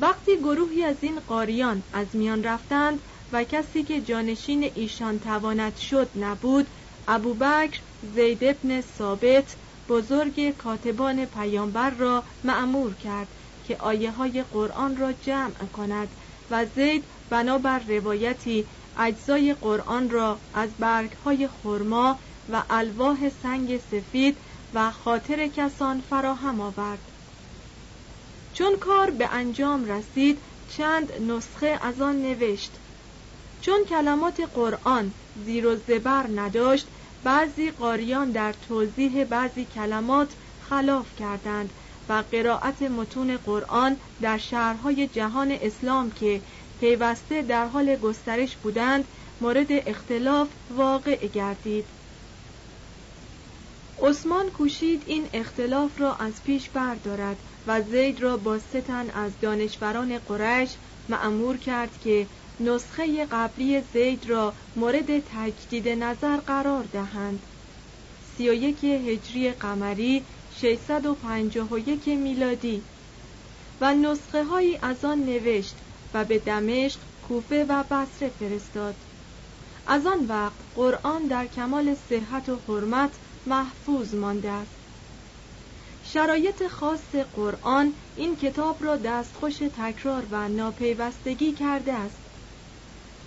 وقتی 0.00 0.36
گروهی 0.36 0.84
از 0.84 0.96
این 1.00 1.20
قاریان 1.20 1.82
از 1.92 2.06
میان 2.12 2.44
رفتند 2.44 2.98
و 3.32 3.44
کسی 3.44 3.82
که 3.82 4.00
جانشین 4.00 4.70
ایشان 4.74 5.18
تواند 5.18 5.76
شد 5.76 6.08
نبود 6.16 6.66
ابوبکر 7.08 7.80
زید 8.14 8.44
ابن 8.44 8.80
ثابت 8.80 9.56
بزرگ 9.88 10.50
کاتبان 10.50 11.24
پیامبر 11.26 11.90
را 11.90 12.22
معمور 12.44 12.94
کرد. 12.94 13.28
که 13.68 13.76
آیه 13.76 14.10
های 14.10 14.42
قرآن 14.42 14.96
را 14.96 15.12
جمع 15.12 15.66
کند 15.76 16.08
و 16.50 16.64
زید 16.76 17.04
بنابر 17.30 17.78
روایتی 17.78 18.66
اجزای 18.98 19.54
قرآن 19.54 20.10
را 20.10 20.38
از 20.54 20.70
برگهای 20.78 21.48
خرما 21.62 22.18
و 22.52 22.62
الواح 22.70 23.30
سنگ 23.42 23.80
سفید 23.90 24.36
و 24.74 24.90
خاطر 24.90 25.46
کسان 25.46 26.02
فراهم 26.10 26.60
آورد. 26.60 26.98
چون 28.54 28.76
کار 28.76 29.10
به 29.10 29.28
انجام 29.32 29.84
رسید 29.84 30.38
چند 30.76 31.12
نسخه 31.30 31.78
از 31.82 32.00
آن 32.00 32.22
نوشت. 32.22 32.72
چون 33.60 33.84
کلمات 33.84 34.40
قرآن 34.40 35.12
زیر 35.44 35.66
و 35.66 35.76
زبر 35.76 36.26
نداشت 36.36 36.86
بعضی 37.24 37.70
قاریان 37.70 38.30
در 38.30 38.54
توضیح 38.68 39.24
بعضی 39.24 39.64
کلمات 39.64 40.28
خلاف 40.70 41.06
کردند 41.18 41.70
و 42.08 42.22
قرائت 42.32 42.82
متون 42.82 43.36
قرآن 43.36 43.96
در 44.22 44.38
شهرهای 44.38 45.06
جهان 45.06 45.52
اسلام 45.52 46.10
که 46.10 46.40
پیوسته 46.80 47.42
در 47.42 47.66
حال 47.66 47.96
گسترش 47.96 48.56
بودند 48.56 49.04
مورد 49.40 49.66
اختلاف 49.70 50.48
واقع 50.76 51.26
گردید. 51.26 51.84
عثمان 54.02 54.50
کوشید 54.50 55.02
این 55.06 55.26
اختلاف 55.32 56.00
را 56.00 56.14
از 56.14 56.32
پیش 56.44 56.68
بردارد 56.68 57.36
و 57.66 57.82
زید 57.82 58.20
را 58.20 58.36
با 58.36 58.58
ستن 58.58 59.10
از 59.10 59.32
دانشوران 59.40 60.18
قریش 60.18 60.70
معمور 61.08 61.56
کرد 61.56 62.00
که 62.04 62.26
نسخه 62.60 63.26
قبلی 63.26 63.82
زید 63.92 64.30
را 64.30 64.52
مورد 64.76 65.20
تجدید 65.20 65.88
نظر 65.88 66.36
قرار 66.36 66.84
دهند. 66.92 67.42
سی 68.36 68.50
و 68.50 68.52
یک 68.52 68.84
هجری 68.84 69.50
قمری 69.50 70.22
651 70.60 72.08
میلادی. 72.08 72.82
و 73.80 73.94
نسخه 73.94 74.44
هایی 74.44 74.78
از 74.82 75.04
آن 75.04 75.18
نوشت 75.18 75.76
و 76.14 76.24
به 76.24 76.38
دمشق 76.38 77.00
کوفه 77.28 77.66
و 77.68 77.82
بصره 77.82 78.28
فرستاد. 78.28 78.94
از 79.86 80.06
آن 80.06 80.26
وقت 80.26 80.54
قرآن 80.76 81.22
در 81.22 81.46
کمال 81.46 81.94
صحت 81.94 82.48
و 82.48 82.58
حرمت 82.68 83.10
محفوظ 83.46 84.14
مانده 84.14 84.50
است. 84.50 84.70
شرایط 86.04 86.66
خاص 86.66 87.14
قرآن 87.36 87.92
این 88.16 88.36
کتاب 88.36 88.84
را 88.84 88.96
دستخوش 88.96 89.56
تکرار 89.56 90.22
و 90.30 90.48
ناپیوستگی 90.48 91.52
کرده 91.52 91.92
است. 91.92 92.20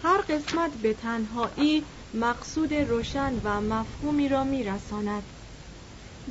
هر 0.04 0.17
قسمت 0.17 0.72
به 0.72 0.94
تنهایی 0.94 1.84
مقصود 2.13 2.74
روشن 2.74 3.41
و 3.44 3.62
مفهومی 3.62 4.30
را 4.30 4.44
میرساند. 4.44 5.24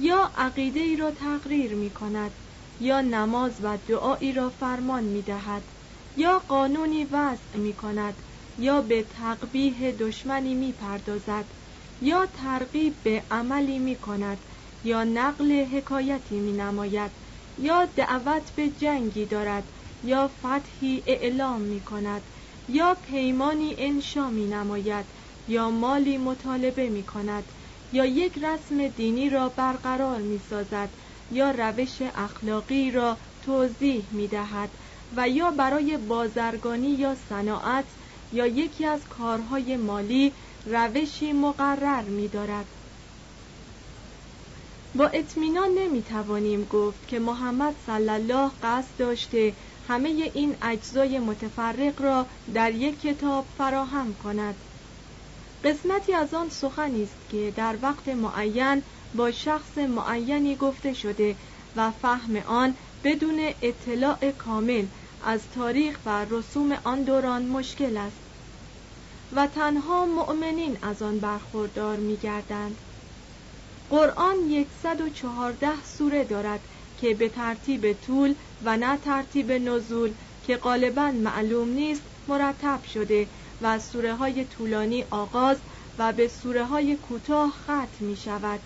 یا 0.02 0.32
عقیده 0.36 0.80
ای 0.80 0.96
را 0.96 1.10
تقریر 1.10 1.74
می 1.74 1.90
کند 1.90 2.38
یا 2.78 3.00
نماز 3.00 3.60
و 3.64 3.76
دعایی 3.86 4.32
را 4.32 4.50
فرمان 4.50 5.04
می 5.04 5.22
دهد 5.22 5.72
یا 6.16 6.38
قانونی 6.38 7.04
وضع 7.04 7.58
می 7.58 7.72
کند 7.74 8.22
یا 8.58 8.82
به 8.82 9.02
تقبیه 9.02 9.92
دشمنی 9.92 10.54
می 10.54 10.72
پردازد 10.72 11.52
یا 12.00 12.26
ترغیب 12.26 13.02
به 13.02 13.24
عملی 13.30 13.78
می 13.78 13.96
کند 13.96 14.44
یا 14.82 15.04
نقل 15.04 15.64
حکایتی 15.64 16.40
می 16.40 16.52
نماید 16.52 17.12
یا 17.58 17.86
دعوت 17.86 18.52
به 18.54 18.68
جنگی 18.68 19.26
دارد 19.26 19.72
یا 20.02 20.28
فتحی 20.28 21.02
اعلام 21.06 21.60
می 21.60 21.80
کند 21.80 22.30
یا 22.68 22.94
پیمانی 23.02 23.74
انشا 23.78 24.30
می 24.30 24.46
نماید 24.46 25.06
یا 25.46 25.70
مالی 25.70 26.18
مطالبه 26.18 26.88
می 26.90 27.04
کند 27.04 27.52
یا 27.92 28.04
یک 28.04 28.38
رسم 28.38 28.88
دینی 28.88 29.30
را 29.30 29.48
برقرار 29.48 30.18
می 30.18 30.40
سازد 30.50 30.88
یا 31.32 31.50
روش 31.50 32.02
اخلاقی 32.16 32.90
را 32.90 33.16
توضیح 33.46 34.04
می 34.10 34.28
دهد 34.28 34.68
و 35.16 35.28
یا 35.28 35.50
برای 35.50 35.96
بازرگانی 35.96 36.88
یا 36.88 37.16
صناعت 37.28 37.84
یا 38.32 38.46
یکی 38.46 38.86
از 38.86 39.00
کارهای 39.18 39.76
مالی 39.76 40.32
روشی 40.66 41.32
مقرر 41.32 42.02
می 42.02 42.28
دارد. 42.28 42.66
با 44.94 45.06
اطمینان 45.06 45.68
نمی 45.70 46.02
توانیم 46.02 46.64
گفت 46.64 47.08
که 47.08 47.18
محمد 47.18 47.74
صلی 47.86 48.08
الله 48.08 48.50
قصد 48.62 48.96
داشته 48.98 49.52
همه 49.88 50.08
این 50.34 50.56
اجزای 50.62 51.18
متفرق 51.18 52.02
را 52.02 52.26
در 52.54 52.72
یک 52.74 53.00
کتاب 53.00 53.44
فراهم 53.58 54.14
کند 54.14 54.54
قسمتی 55.64 56.12
از 56.12 56.34
آن 56.34 56.48
سخنی 56.48 57.02
است 57.02 57.28
که 57.30 57.52
در 57.56 57.76
وقت 57.82 58.08
معین 58.08 58.82
با 59.14 59.30
شخص 59.30 59.78
معینی 59.78 60.56
گفته 60.56 60.92
شده 60.92 61.36
و 61.76 61.90
فهم 61.90 62.36
آن 62.36 62.74
بدون 63.04 63.40
اطلاع 63.62 64.30
کامل 64.30 64.86
از 65.24 65.40
تاریخ 65.54 65.98
و 66.06 66.24
رسوم 66.30 66.78
آن 66.84 67.02
دوران 67.02 67.46
مشکل 67.46 67.96
است 67.96 68.20
و 69.32 69.46
تنها 69.46 70.06
مؤمنین 70.06 70.78
از 70.82 71.02
آن 71.02 71.18
برخوردار 71.18 71.96
می 71.96 72.16
گردند. 72.16 72.76
قرآن 73.90 74.66
114 74.82 75.82
سوره 75.84 76.24
دارد 76.24 76.60
که 77.00 77.14
به 77.14 77.28
ترتیب 77.28 77.92
طول 77.92 78.34
و 78.64 78.76
نه 78.76 78.96
ترتیب 78.96 79.52
نزول 79.52 80.14
که 80.42 80.56
غالبا 80.56 81.10
معلوم 81.10 81.68
نیست 81.68 82.02
مرتب 82.28 82.84
شده 82.84 83.28
و 83.62 83.78
سوره 83.78 84.14
های 84.14 84.44
طولانی 84.44 85.04
آغاز 85.10 85.56
و 85.98 86.12
به 86.12 86.28
سوره 86.28 86.64
های 86.64 86.96
کوتاه 86.96 87.50
ختم 87.64 88.04
می 88.04 88.16
شود 88.16 88.60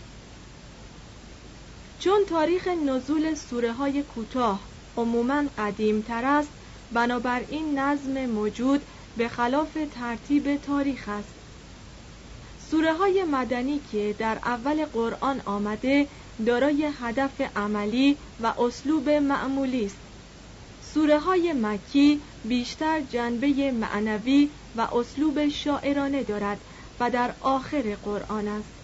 چون 2.00 2.24
تاریخ 2.28 2.68
نزول 2.68 3.34
سوره 3.34 3.72
های 3.72 4.02
کوتاه 4.02 4.60
عموما 4.96 5.42
قدیم 5.58 6.00
تر 6.00 6.24
است 6.24 6.48
بنابراین 6.92 7.78
نظم 7.78 8.26
موجود 8.26 8.82
به 9.16 9.28
خلاف 9.28 9.78
ترتیب 9.94 10.56
تاریخ 10.56 11.08
است. 11.08 11.28
سوره 12.70 12.94
های 12.94 13.24
مدنی 13.24 13.80
که 13.92 14.14
در 14.18 14.38
اول 14.44 14.84
قرآن 14.84 15.40
آمده 15.44 16.08
دارای 16.46 16.90
هدف 17.00 17.40
عملی 17.56 18.16
و 18.42 18.46
اسلوب 18.46 19.08
معمولی 19.10 19.84
است. 19.86 19.96
سوره 20.94 21.18
های 21.18 21.52
مکی 21.52 22.20
بیشتر 22.44 23.00
جنبه 23.00 23.72
معنوی 23.72 24.48
و 24.74 24.88
اسلوب 24.92 25.48
شاعرانه 25.48 26.22
دارد 26.22 26.64
و 27.00 27.10
در 27.10 27.34
آخر 27.40 27.94
قرآن 28.02 28.48
است. 28.48 28.74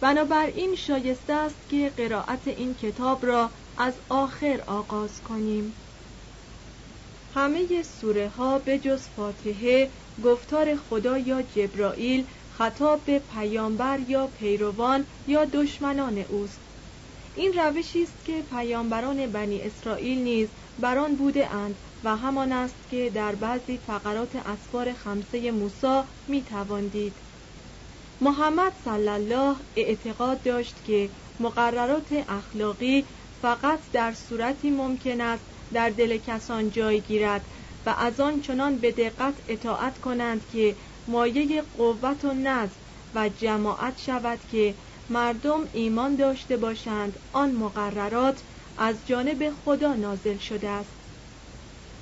بنابراین 0.00 0.74
شایسته 0.74 1.32
است 1.32 1.68
که 1.68 1.92
قرائت 1.96 2.48
این 2.48 2.74
کتاب 2.74 3.26
را 3.26 3.50
از 3.76 4.00
آخر 4.08 4.64
آغاز 4.66 5.22
کنیم. 5.22 5.74
همه 7.30 7.82
سوره 7.82 8.28
ها 8.28 8.58
به 8.58 8.78
جز 8.78 9.08
فاتحه 9.08 9.90
گفتار 10.22 10.76
خدا 10.76 11.18
یا 11.18 11.42
جبرائیل 11.42 12.26
خطاب 12.48 13.04
به 13.04 13.18
پیامبر 13.18 14.00
یا 14.00 14.26
پیروان 14.26 15.06
یا 15.26 15.44
دشمنان 15.44 16.18
اوست. 16.18 16.60
این 17.34 17.52
روشی 17.52 18.02
است 18.02 18.24
که 18.24 18.42
پیامبران 18.42 19.26
بنی 19.26 19.62
اسرائیل 19.62 20.18
نیز 20.18 20.48
بران 20.78 21.16
بوده 21.16 21.54
اند 21.54 21.78
و 22.04 22.16
همان 22.16 22.52
است 22.52 22.88
که 22.88 23.10
در 23.10 23.34
بعضی 23.34 23.78
فقرات 23.78 24.36
اسفار 24.36 24.92
خمسه 24.92 25.50
موسی 25.50 26.02
می 26.26 26.42
تواندید 26.42 27.22
محمد 28.20 28.72
صلی 28.84 29.08
الله 29.08 29.56
اعتقاد 29.76 30.42
داشت 30.42 30.84
که 30.84 31.10
مقررات 31.40 32.24
اخلاقی 32.28 33.06
فقط 33.42 33.90
در 33.92 34.12
صورتی 34.12 34.70
ممکن 34.70 35.20
است 35.20 35.46
در 35.72 35.90
دل 35.90 36.18
کسان 36.18 36.70
جای 36.70 37.00
گیرد 37.00 37.48
و 37.86 37.94
از 37.98 38.20
آن 38.20 38.40
چنان 38.40 38.78
به 38.78 38.92
دقت 38.92 39.42
اطاعت 39.48 39.98
کنند 39.98 40.46
که 40.46 40.76
مایه 41.06 41.62
قوت 41.62 42.24
و 42.24 42.34
نظم 42.34 42.80
و 43.14 43.28
جماعت 43.28 43.98
شود 43.98 44.44
که 44.44 44.76
مردم 45.08 45.68
ایمان 45.72 46.16
داشته 46.16 46.56
باشند. 46.56 47.20
آن 47.32 47.52
مقررات 47.52 48.44
از 48.76 49.06
جانب 49.06 49.50
خدا 49.50 49.94
نازل 49.94 50.36
شده 50.36 50.68
است. 50.68 51.05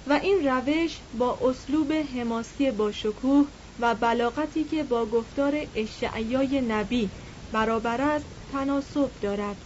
و 0.06 0.12
این 0.12 0.48
روش 0.48 0.98
با 1.18 1.38
اسلوب 1.42 1.92
حماسی 1.92 2.70
با 2.70 2.92
شکوه 2.92 3.46
و 3.78 3.94
بلاغتی 3.94 4.64
که 4.64 4.82
با 4.82 5.06
گفتار 5.06 5.66
اشعیای 5.74 6.60
نبی 6.60 7.10
برابر 7.52 8.00
است 8.00 8.26
تناسب 8.52 9.10
دارد. 9.20 9.56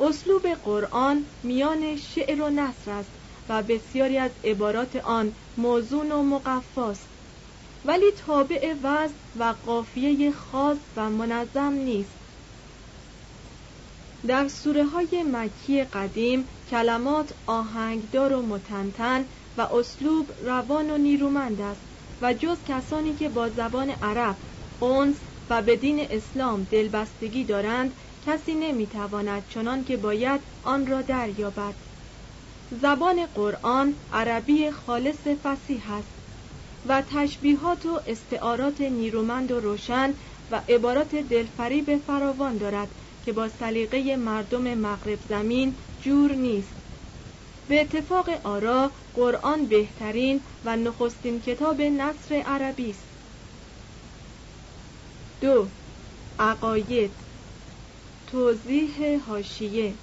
اسلوب 0.00 0.46
قرآن 0.48 1.24
میان 1.42 1.96
شعر 1.96 2.42
و 2.42 2.50
نصر 2.50 2.90
است 2.90 3.10
و 3.48 3.62
بسیاری 3.62 4.18
از 4.18 4.30
عبارات 4.44 4.96
آن 4.96 5.32
موزون 5.56 6.12
و 6.12 6.22
مقفاست 6.22 7.08
ولی 7.84 8.10
تابع 8.10 8.74
وزن 8.82 9.14
و 9.36 9.54
قافیه 9.66 10.32
خاص 10.32 10.78
و 10.96 11.10
منظم 11.10 11.72
نیست. 11.72 12.16
در 14.26 14.48
سوره 14.48 14.84
های 14.84 15.22
مکی 15.22 15.84
قدیم 15.84 16.48
کلمات 16.72 17.34
آهنگدار 17.46 18.32
و 18.32 18.42
متنتن 18.42 19.28
و 19.56 19.60
اسلوب 19.60 20.32
روان 20.42 20.90
و 20.90 20.98
نیرومند 20.98 21.60
است 21.60 21.86
و 22.20 22.34
جز 22.34 22.64
کسانی 22.64 23.14
که 23.14 23.28
با 23.28 23.48
زبان 23.48 23.90
عرب 23.90 24.38
اونس 24.78 25.24
و 25.50 25.62
به 25.62 25.76
دین 25.76 26.06
اسلام 26.10 26.64
دلبستگی 26.64 27.44
دارند 27.44 27.94
کسی 28.22 28.54
نمی‌تواند 28.54 29.46
چنان 29.46 29.84
که 29.84 29.96
باید 29.96 30.40
آن 30.62 30.86
را 30.86 31.02
دریابد. 31.02 31.76
زبان 32.70 33.26
قرآن 33.26 33.96
عربی 34.10 34.70
خالص 34.70 35.26
فسیح 35.26 35.92
است 35.92 36.18
و 36.84 37.02
تشبیهات 37.06 37.86
و 37.86 38.00
استعارات 38.06 38.80
نیرومند 38.80 39.52
و 39.52 39.60
روشن 39.60 40.14
و 40.50 40.62
عبارات 40.68 41.14
دلفریب 41.14 41.96
فراوان 41.96 42.56
دارد 42.58 42.94
که 43.22 43.32
با 43.32 43.48
سلیقه 43.48 44.16
مردم 44.16 44.74
مغرب 44.74 45.20
زمین 45.20 45.78
جور 46.02 46.32
نیست. 46.32 46.74
به 47.68 47.80
اتفاق 47.80 48.28
آرا 48.44 48.92
قرآن 49.14 49.66
بهترین 49.66 50.40
و 50.64 50.76
نخستین 50.76 51.40
کتاب 51.40 51.80
نصر 51.80 52.34
عربی 52.34 52.90
است. 52.90 53.08
دو 55.40 55.70
عقاید. 56.38 57.10
توضیح 58.26 59.18
هاشیه 59.26 59.98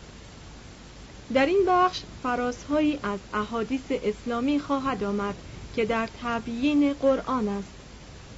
در 1.34 1.46
این 1.46 1.66
بخش 1.68 2.06
فرازهایی 2.24 3.00
از 3.04 3.20
احادیث 3.34 3.86
اسلامی 3.90 4.60
خواهد 4.60 5.04
آمد 5.04 5.36
که 5.74 5.86
در 5.86 6.10
تبیین 6.14 6.94
قرآن 6.94 7.48
است. 7.48 7.76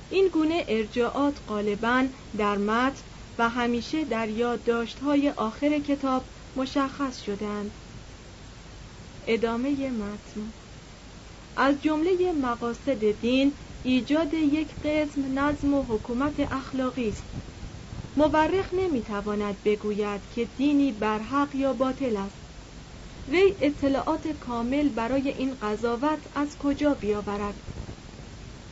این 0.10 0.28
گونه 0.28 0.66
ارجاعات 0.68 1.42
غالبا 1.48 2.08
در 2.38 2.58
متن 2.58 3.04
و 3.38 3.50
همیشه 3.50 4.06
در 4.06 4.30
یادداشت‌های 4.30 5.30
آخر 5.30 5.80
کتاب 5.80 6.28
مشخص 6.56 7.22
شدهاند 7.22 7.78
ادامه 9.24 9.92
متن. 9.92 10.54
از 11.56 11.82
جمله 11.82 12.32
مقاصد 12.34 13.12
دین 13.12 13.58
ایجاد 13.82 14.34
یک 14.34 14.78
قسم 14.84 15.40
نظم 15.40 15.74
و 15.74 15.84
حکومت 15.84 16.40
اخلاقی 16.52 17.10
است. 17.10 17.26
مورخ 18.16 18.74
نمی‌تواند 18.74 19.64
بگوید 19.64 20.28
که 20.28 20.46
دینی 20.46 20.92
برحق 20.92 21.56
یا 21.56 21.74
باطل 21.74 22.18
است. 22.18 22.42
وی 23.28 23.56
اطلاعات 23.60 24.28
کامل 24.28 24.90
برای 24.90 25.30
این 25.30 25.56
قضاوت 25.56 26.28
از 26.36 26.58
کجا 26.58 26.94
بیاورد؟ 26.94 27.64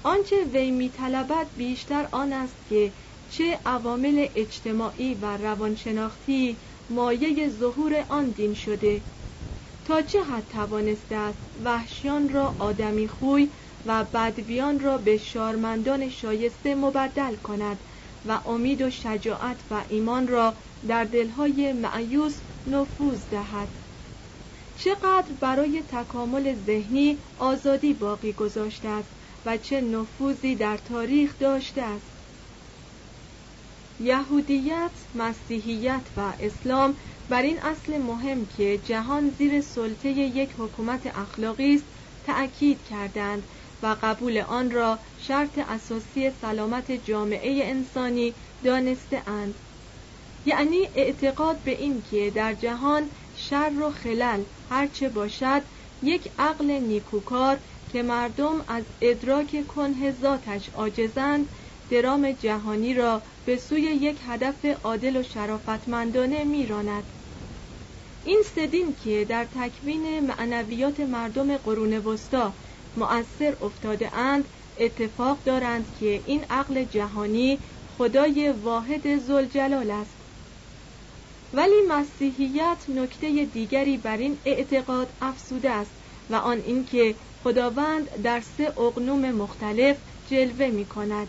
آنچه 0.04 0.44
وی 0.44 0.72
میطلبد 0.72 1.52
بیشتر 1.56 2.10
آن 2.12 2.34
است 2.34 2.66
که 2.66 2.94
چه 3.28 3.62
عوامل 3.66 4.28
اجتماعی 4.36 5.16
و 5.16 5.38
روانشناختی 5.38 6.60
مایه 6.90 7.50
ظهور 7.50 8.06
آن 8.10 8.30
دین 8.32 8.54
شده. 8.54 9.06
تا 9.86 10.02
چه 10.02 10.24
حد 10.24 10.48
توانسته 10.48 11.16
است 11.16 11.50
وحشیان 11.56 12.30
را 12.30 12.56
آدمی 12.60 13.08
خوی 13.08 13.52
و 13.86 14.04
بدویان 14.04 14.80
را 14.80 14.98
به 14.98 15.18
شارمندان 15.18 16.10
شایسته 16.10 16.76
مبدل 16.76 17.36
کند 17.36 17.84
و 18.26 18.42
امید 18.46 18.82
و 18.82 18.90
شجاعت 18.90 19.66
و 19.72 19.86
ایمان 19.88 20.28
را 20.28 20.56
در 20.88 21.04
دلهای 21.04 21.74
معیوس 21.74 22.42
نفوذ 22.66 23.28
دهد. 23.30 23.80
چقدر 24.76 25.34
برای 25.40 25.84
تکامل 25.88 26.54
ذهنی 26.54 27.22
آزادی 27.38 27.94
باقی 27.94 28.34
گذاشته 28.34 28.88
است 28.88 29.14
و 29.46 29.58
چه 29.58 29.82
نفوذی 29.82 30.56
در 30.56 30.78
تاریخ 30.78 31.38
داشته 31.38 31.82
است. 31.82 32.19
یهودیت، 34.00 34.92
مسیحیت 35.16 36.02
و 36.18 36.34
اسلام 36.40 36.96
بر 37.30 37.42
این 37.42 37.60
اصل 37.60 37.98
مهم 37.98 38.46
که 38.46 38.78
جهان 38.78 39.30
زیر 39.30 39.62
سلطه 39.62 40.10
یک 40.10 40.50
حکومت 40.58 41.18
اخلاقی 41.18 41.76
است 41.76 41.86
تأکید 42.24 42.84
کردند 42.84 43.44
و 43.84 43.96
قبول 44.02 44.38
آن 44.38 44.72
را 44.72 45.00
شرط 45.18 45.58
اساسی 45.58 46.32
سلامت 46.42 46.92
جامعه 46.92 47.66
انسانی 47.66 48.34
دانسته 48.64 49.30
اند. 49.30 49.56
یعنی 50.46 50.88
اعتقاد 50.96 51.64
به 51.64 51.72
این 51.72 52.02
که 52.02 52.32
در 52.36 52.54
جهان 52.54 53.10
شر 53.36 53.72
و 53.82 53.90
خلل 53.92 54.44
هرچه 54.70 55.10
باشد 55.10 55.62
یک 56.02 56.32
عقل 56.40 56.72
نیکوکار 56.72 57.60
که 57.92 58.04
مردم 58.04 58.64
از 58.68 58.84
ادراک 59.02 59.68
کنه 59.68 60.12
ذاتش 60.12 60.70
عاجزند 60.70 61.50
درام 61.90 62.32
جهانی 62.32 62.94
را 62.94 63.22
به 63.46 63.58
سوی 63.58 63.82
یک 63.82 64.18
هدف 64.28 64.66
عادل 64.84 65.18
و 65.18 65.24
شرافتمندانه 65.24 66.44
میراند. 66.44 67.04
این 68.26 68.44
سدین 68.56 68.96
که 69.04 69.26
در 69.26 69.46
تکوین 69.46 70.20
معنویات 70.20 71.00
مردم 71.00 71.58
قرون 71.58 71.94
وسطا 71.94 72.54
مؤثر 72.98 73.56
افتاده 73.62 74.16
اند 74.16 74.46
اتفاق 74.80 75.38
دارند 75.46 75.86
که 76.00 76.22
این 76.26 76.46
عقل 76.50 76.84
جهانی 76.84 77.60
خدای 77.98 78.50
واحد 78.50 79.20
زلجلال 79.20 79.92
است. 79.92 80.12
ولی 81.54 81.82
مسیحیت 81.90 82.78
نکته 82.90 83.46
دیگری 83.46 83.98
بر 83.98 84.18
این 84.18 84.38
اعتقاد 84.46 85.08
افسوده 85.22 85.70
است 85.70 85.92
و 86.30 86.36
آن 86.36 86.62
اینکه 86.68 87.16
خداوند 87.44 88.22
در 88.24 88.42
سه 88.58 88.80
اقنوم 88.80 89.32
مختلف 89.32 89.98
جلوه 90.32 90.68
می 90.68 90.86
کند 90.86 91.28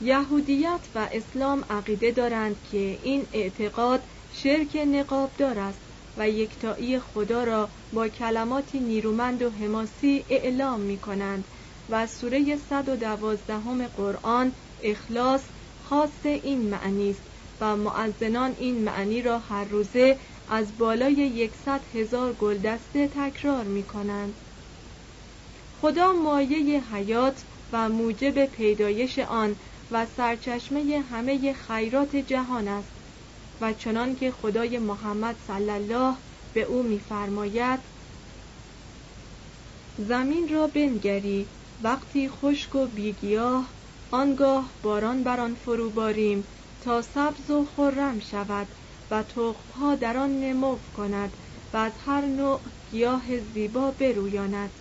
یهودیت 0.00 0.88
و 0.94 1.08
اسلام 1.12 1.64
عقیده 1.70 2.10
دارند 2.10 2.62
که 2.62 2.78
این 3.02 3.26
اعتقاد 3.32 4.04
شرک 4.30 4.76
نقابدار 4.76 5.58
است 5.58 5.82
و 6.16 6.28
یکتایی 6.28 6.98
خدا 6.98 7.44
را 7.44 7.70
با 7.92 8.08
کلماتی 8.08 8.80
نیرومند 8.80 9.42
و 9.42 9.50
حماسی 9.50 10.24
اعلام 10.28 10.80
می 10.80 10.98
کنند 10.98 11.48
و 11.88 12.06
سوره 12.06 12.56
112 12.56 13.88
قرآن 13.88 14.54
اخلاص 14.80 15.50
خاص 15.78 16.26
این 16.26 16.68
معنی 16.70 17.10
است 17.10 17.22
و 17.60 17.76
معزنان 17.76 18.54
این 18.58 18.84
معنی 18.84 19.22
را 19.22 19.38
هر 19.38 19.64
روزه 19.64 20.18
از 20.48 20.78
بالای 20.78 21.12
یکصد 21.14 21.84
هزار 21.92 22.32
گلدسته 22.32 23.08
تکرار 23.08 23.64
می 23.64 23.84
کنند 23.84 24.40
خدا 25.72 26.12
مایه 26.12 26.94
حیات 26.94 27.44
و 27.72 27.88
موجب 27.88 28.46
پیدایش 28.46 29.18
آن 29.18 29.56
و 29.90 30.06
سرچشمه 30.06 31.04
همه 31.10 31.52
خیرات 31.52 32.16
جهان 32.16 32.68
است. 32.68 32.92
و 33.60 33.72
چنان 33.72 34.14
که 34.16 34.30
خدای 34.30 34.78
محمد 34.78 35.38
صلی 35.38 35.70
الله 35.70 36.16
به 36.52 36.62
او 36.62 36.82
میفرماید 36.82 37.80
زمین 39.96 40.48
را 40.48 40.66
بنگری 40.66 41.50
وقتی 41.80 42.28
خشک 42.28 42.74
و 42.74 42.86
بیگیاه 42.86 43.74
آنگاه 44.10 44.74
باران 44.82 45.22
بر 45.22 45.40
آن 45.40 45.54
فرو 45.54 45.90
باریم 45.90 46.48
تا 46.80 47.02
سبز 47.02 47.50
و 47.50 47.64
خرم 47.64 48.18
شود 48.18 48.74
و 49.10 49.22
تخمها 49.22 49.94
در 49.94 50.16
آن 50.16 50.40
نمو 50.40 50.78
کند 50.92 51.36
و 51.72 51.76
از 51.76 51.92
هر 51.98 52.26
نوع 52.26 52.60
گیاه 52.86 53.40
زیبا 53.40 53.90
برویاند. 53.90 54.80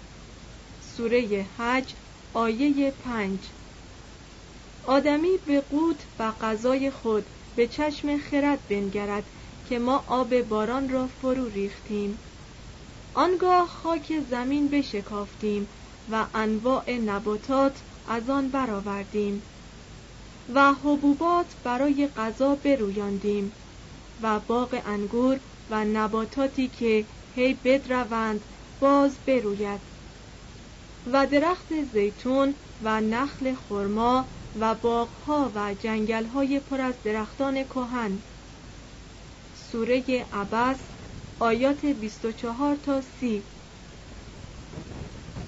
سوره 0.79 1.49
حج 1.57 1.95
آیه 2.33 2.91
پنج. 2.91 3.53
آدمی 4.89 5.37
به 5.37 5.61
قوت 5.61 6.07
و 6.19 6.31
غذای 6.31 6.91
خود 6.91 7.29
به 7.55 7.67
چشم 7.67 8.17
خرد 8.17 8.67
بنگرد 8.67 9.31
که 9.63 9.79
ما 9.79 9.97
آب 10.07 10.41
باران 10.41 10.89
را 10.89 11.07
فرو 11.07 11.47
ریختیم. 11.47 12.19
آنگاه 13.13 13.67
خاک 13.67 14.19
زمین 14.19 14.69
بشکافتیم 14.69 15.69
و 16.07 16.27
انواع 16.33 16.91
نباتات 16.91 17.83
از 18.05 18.29
آن 18.29 18.49
برآوردیم 18.49 19.43
و 20.49 20.73
حبوبات 20.73 21.57
برای 21.63 22.07
غذا 22.07 22.55
برویاندیم 22.55 23.55
و 24.19 24.39
باغ 24.39 24.81
انگور 24.85 25.39
و 25.69 25.85
نباتاتی 25.85 26.69
که 26.69 27.07
هی 27.29 27.53
بدروند 27.53 28.45
باز 28.79 29.19
بروید. 29.25 29.81
و 31.05 31.27
درخت 31.27 31.83
زیتون 31.83 32.55
و 32.81 33.01
نخل 33.01 33.53
خرما 33.55 34.29
و 34.59 34.75
باغها 34.75 35.51
و 35.55 35.73
جنگلهای 35.73 36.59
پر 36.59 36.81
از 36.81 36.93
درختان 37.03 37.63
کهن. 37.63 38.17
سوره 39.71 40.25
عبس 40.33 40.77
آیات 41.39 41.85
24 41.85 42.75
تا 42.75 43.01
30 43.19 43.41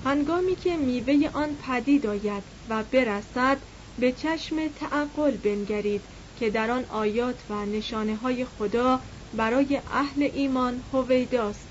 هنگامی 0.05 0.55
که 0.55 0.77
میوه 0.77 1.29
آن 1.33 1.49
پدید 1.67 2.05
آید 2.07 2.43
و 2.69 2.83
برسد 2.83 3.57
به 3.99 4.11
چشم 4.11 4.67
تعقل 4.67 5.31
بنگرید 5.31 6.01
که 6.39 6.49
در 6.49 6.71
آن 6.71 6.85
آیات 6.85 7.35
و 7.49 7.65
نشانه 7.65 8.15
های 8.15 8.45
خدا 8.45 8.99
برای 9.33 9.81
اهل 9.93 10.29
ایمان 10.33 10.81
هویداست. 10.93 11.67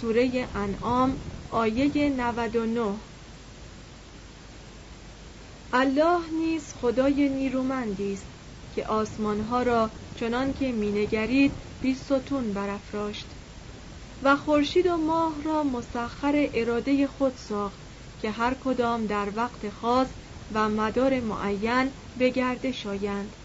سوره 0.00 0.48
انعام 0.54 1.16
آیه 1.50 2.08
99 2.08 2.94
الله 5.72 6.30
نیز 6.30 6.72
خدای 6.72 7.28
نیرومندی 7.28 8.12
است 8.12 8.30
که 8.70 8.86
آسمانها 8.86 9.62
را 9.62 9.90
چنان 10.14 10.52
که 10.52 10.72
مینگرید 10.72 11.56
بی 11.80 11.94
ستون 11.94 12.52
برافراشت 12.52 13.36
و 14.22 14.36
خورشید 14.36 14.86
و 14.86 14.96
ماه 14.96 15.42
را 15.42 15.62
مسخر 15.64 16.50
اراده 16.54 17.06
خود 17.06 17.34
ساخت 17.34 17.80
که 18.18 18.30
هر 18.30 18.54
کدام 18.54 19.06
در 19.06 19.32
وقت 19.36 19.70
خاص 19.70 20.14
و 20.50 20.68
مدار 20.68 21.20
معین 21.20 21.92
به 22.16 22.30
گردش 22.30 22.86
آیند 22.86 23.36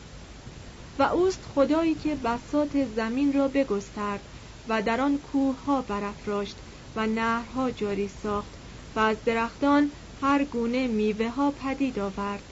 و 1.00 1.04
اوست 1.04 1.46
خدایی 1.46 1.96
که 1.96 2.16
بساط 2.16 2.78
زمین 2.78 3.34
را 3.34 3.48
بگسترد 3.48 4.30
و 4.68 4.82
در 4.82 5.02
آن 5.02 5.18
کوه 5.18 5.64
ها 5.64 5.82
برافراشت 5.82 6.62
و 6.96 7.08
نهرها 7.08 7.72
جاری 7.72 8.08
ساخت 8.08 8.60
و 8.96 9.00
از 9.00 9.24
درختان 9.24 9.92
هر 10.24 10.44
گونه 10.44 10.88
میوه 10.88 11.30
ها 11.30 11.52
پدید 11.52 12.00
آورد. 12.00 12.44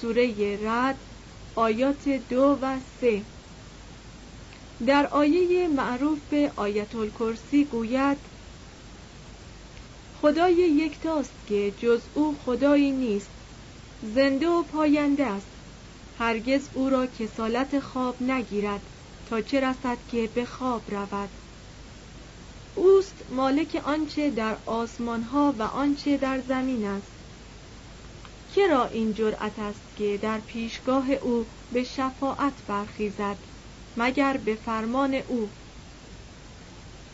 سوره 0.00 0.58
رد 0.62 0.96
آیات 1.54 2.08
دو 2.08 2.58
و 2.62 2.78
سه. 3.00 3.22
در 4.86 5.06
آیه 5.06 5.68
معروف 5.68 6.18
به 6.30 6.52
آیت 6.56 6.94
الکرسی 6.94 7.64
گوید 7.64 8.16
خدای 10.22 10.54
یکتاست 10.54 11.32
که 11.48 11.72
جز 11.82 12.00
او 12.14 12.36
خدایی 12.44 12.90
نیست. 12.90 13.30
زنده 14.14 14.48
و 14.48 14.62
پاینده 14.62 15.26
است. 15.26 15.50
هرگز 16.18 16.68
او 16.74 16.90
را 16.90 17.06
کسالت 17.06 17.80
خواب 17.80 18.22
نگیرد 18.22 18.80
تا 19.30 19.40
چه 19.40 19.60
رسد 19.60 19.98
که 20.08 20.30
به 20.34 20.44
خواب 20.44 20.82
رود. 20.88 21.30
اوست 22.74 23.24
مالک 23.30 23.82
آنچه 23.84 24.30
در 24.30 24.56
آسمان 24.66 25.22
ها 25.22 25.54
و 25.58 25.62
آنچه 25.62 26.16
در 26.16 26.40
زمین 26.40 26.84
است. 26.84 27.12
کرا 28.54 28.86
این 28.86 29.12
جرأت 29.12 29.58
است 29.58 29.96
که 29.96 30.18
در 30.22 30.40
پیشگاه 30.40 31.10
او 31.10 31.46
به 31.72 31.84
شفاعت 31.84 32.62
برخیزد 32.66 33.38
مگر 33.96 34.36
به 34.36 34.54
فرمان 34.54 35.14
او؟ 35.14 35.50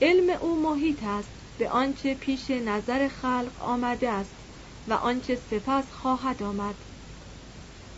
علم 0.03 0.31
او 0.41 0.63
محیط 0.63 1.03
است 1.03 1.33
به 1.59 1.71
آنچه 1.71 2.15
پیش 2.15 2.51
نظر 2.51 3.09
خلق 3.09 3.53
آمده 3.59 4.11
است 4.11 4.37
و 4.87 4.93
آنچه 4.93 5.35
سپس 5.35 5.93
خواهد 5.93 6.43
آمد. 6.43 6.85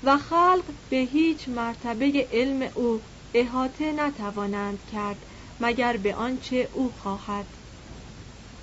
و 0.03 0.19
خلق 0.19 0.65
به 0.89 0.97
هیچ 0.97 1.49
مرتبه 1.49 2.29
علم 2.33 2.71
او 2.75 3.03
احاطه 3.35 3.93
نتوانند 3.93 4.85
کرد 4.85 5.27
مگر 5.61 5.97
به 5.97 6.15
آنچه 6.15 6.71
او 6.73 6.91
خواهد. 6.91 7.59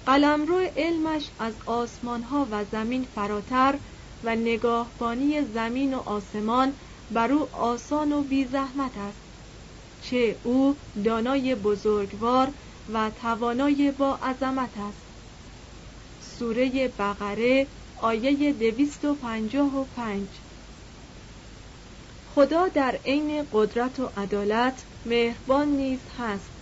قلمرو 0.06 0.60
علمش 0.76 1.32
از 1.40 1.60
آسمان 1.66 2.24
ها 2.24 2.48
و 2.52 2.64
زمین 2.66 3.04
فراتر 3.04 3.80
و 4.24 4.36
نگاهبانی 4.36 5.42
زمین 5.46 5.94
و 5.94 6.00
آسمان 6.00 6.78
بر 7.10 7.32
او 7.32 7.56
آسان 7.56 8.12
و 8.12 8.24
بی 8.24 8.46
زحمت 8.46 8.98
است 8.98 9.26
چه 10.00 10.40
او 10.44 10.80
دانای 11.04 11.56
بزرگوار 11.56 12.54
و 12.88 13.10
توانای 13.10 13.92
با 13.92 14.16
عظمت 14.16 14.78
است. 14.78 15.08
سوره 16.20 16.88
بقره 16.88 17.70
آیه 17.96 18.54
دویست 18.54 19.06
و 19.06 19.16
پنجاه 19.16 19.76
و 19.78 19.86
پنج. 19.86 20.42
خدا 22.24 22.68
در 22.68 23.02
عین 23.06 23.48
قدرت 23.52 24.00
و 24.00 24.12
عدالت 24.18 24.88
مهربان 25.06 25.68
نیز 25.68 26.08
هست 26.18 26.55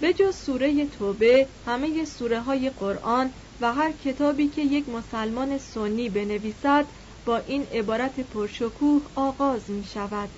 به 0.00 0.12
جز 0.12 0.36
سوره 0.36 0.86
توبه 0.86 1.48
همه 1.66 2.04
سوره 2.04 2.40
های 2.40 2.70
قرآن 2.70 3.32
و 3.60 3.72
هر 3.72 3.92
کتابی 3.92 4.48
که 4.48 4.62
یک 4.62 4.88
مسلمان 4.88 5.58
سنی 5.58 6.08
بنویسد 6.08 6.86
با 7.26 7.36
این 7.36 7.62
عبارت 7.72 8.20
پرشکوه 8.20 9.02
آغاز 9.14 9.70
می 9.70 9.84
شود 9.84 10.28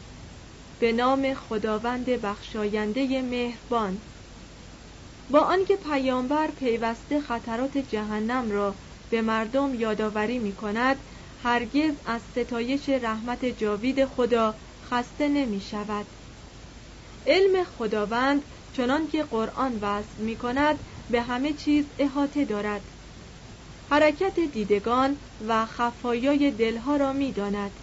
به 0.79 0.93
نام 0.93 1.35
خداوند 1.35 2.07
بخشاینده 2.07 3.23
مهربان. 3.23 3.99
با 5.31 5.41
آنکه 5.41 5.77
پیامبر 5.77 6.47
پیوسته 6.47 7.21
خطرات 7.21 7.79
جهنم 7.79 8.51
را 8.51 8.75
به 9.11 9.23
مردم 9.23 9.75
یادآوری 9.75 10.39
می 10.39 10.53
کند 10.53 10.97
هرگز 11.43 11.95
از 12.07 12.21
ستایش 12.23 12.89
رحمت 12.89 13.45
جاوید 13.45 14.05
خدا 14.05 14.55
خسته 14.91 15.29
نمی 15.29 15.61
شود 15.61 16.07
علم 17.27 17.65
خداوند 17.65 18.43
چنان 18.73 19.07
که 19.09 19.23
قرآن 19.25 19.79
وصف 19.79 20.19
می 20.19 20.37
کند 20.37 20.83
به 21.11 21.23
همه 21.23 21.53
چیز 21.53 21.93
احاطه 21.99 22.45
دارد. 22.45 22.93
حرکت 23.87 24.41
دیدگان 24.41 25.21
و 25.41 25.67
خفایای 25.67 26.51
دلها 26.51 26.97
را 26.97 27.13
می 27.13 27.33
داند. 27.33 27.81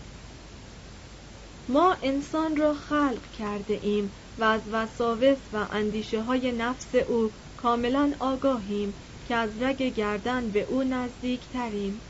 ما 1.67 1.97
انسان 2.01 2.57
را 2.57 2.73
خلق 2.73 3.21
کرده 3.31 3.79
ایم 3.81 4.13
و 4.37 4.43
از 4.43 4.69
وساوس 4.69 5.49
و 5.53 5.67
اندیشه 5.71 6.21
های 6.21 6.51
نفس 6.51 6.95
او 6.95 7.31
کاملا 7.57 8.13
آگاهیم 8.19 8.95
که 9.25 9.35
از 9.35 9.61
رگ 9.61 9.83
گردن 9.83 10.51
به 10.51 10.61
او 10.61 10.83
نزدیک 10.83 11.49
تریم 11.49 12.01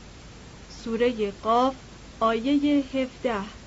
سوره 0.68 1.30
قاف 1.30 1.76
آیه 2.20 2.84
17 2.92 3.57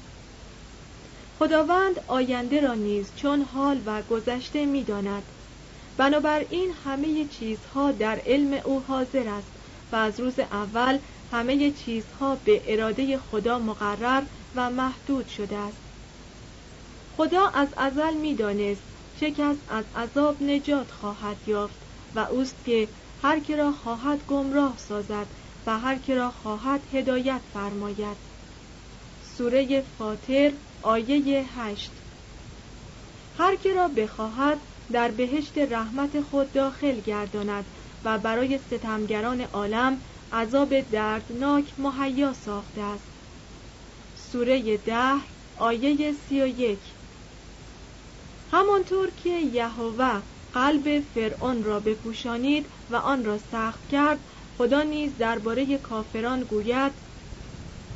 خداوند 1.42 2.04
آینده 2.08 2.62
را 2.62 2.74
نیز 2.74 3.14
چون 3.16 3.42
حال 3.42 3.82
و 3.86 4.02
گذشته 4.02 4.66
می 4.66 4.84
داند 4.84 5.32
بنابراین 5.98 6.72
همه 6.84 7.26
چیزها 7.26 7.92
در 7.92 8.22
علم 8.26 8.62
او 8.66 8.80
حاضر 8.80 9.28
است 9.28 9.56
و 9.92 9.96
از 9.96 10.20
روز 10.20 10.40
اول 10.40 11.00
همه 11.32 11.72
چیزها 11.72 12.36
به 12.36 12.62
اراده 12.66 13.18
خدا 13.18 13.60
مقرر 13.60 14.24
و 14.56 14.70
محدود 14.70 15.28
شده 15.28 15.58
است. 15.58 15.84
خدا 17.12 17.48
از 17.48 17.74
ازل 17.78 18.14
می‌دانست 18.14 18.86
چه 19.14 19.32
کس 19.32 19.58
از 19.68 19.86
عذاب 19.96 20.44
نجات 20.44 20.92
خواهد 20.92 21.48
یافت 21.48 21.88
و 22.16 22.20
اوست 22.20 22.64
که 22.66 22.90
هر 23.18 23.40
که 23.40 23.56
را 23.56 23.72
خواهد 23.72 24.26
گمراه 24.26 24.78
سازد 24.78 25.28
و 25.66 25.80
هر 25.80 25.98
که 25.98 26.16
را 26.16 26.32
خواهد 26.32 26.88
هدایت 26.92 27.42
فرماید. 27.54 28.31
سوره 29.38 29.82
فاطر 29.98 30.54
آیه 30.82 31.46
هشت. 31.56 31.92
هر 33.38 33.56
که 33.56 33.74
را 33.74 33.88
بخواهد 33.88 34.58
در 34.92 35.12
بهشت 35.12 35.58
رحمت 35.58 36.22
خود 36.22 36.52
داخل 36.52 37.00
گرداند 37.00 37.66
و 38.04 38.18
برای 38.18 38.58
ستمگران 38.58 39.42
عالم 39.42 40.02
عذاب 40.32 40.80
دردناک 40.80 41.74
مهیا 41.78 42.34
ساخته 42.34 42.82
است. 42.82 43.12
سوره 44.16 44.78
ده 44.78 45.16
آیه 45.56 46.14
سی 46.14 46.42
و 46.42 46.48
یک. 46.48 46.80
همانطور 48.52 49.10
که 49.24 49.30
یهوه 49.30 50.22
قلب 50.54 51.00
فرعون 51.00 51.64
را 51.64 51.80
بپوشانید 51.80 52.66
و 52.90 52.96
آن 52.96 53.26
را 53.26 53.38
سخت 53.38 53.88
کرد 53.88 54.20
خدا 54.58 54.82
نیز 54.82 55.18
درباره 55.18 55.78
کافران 55.78 56.44
گوید 56.44 56.92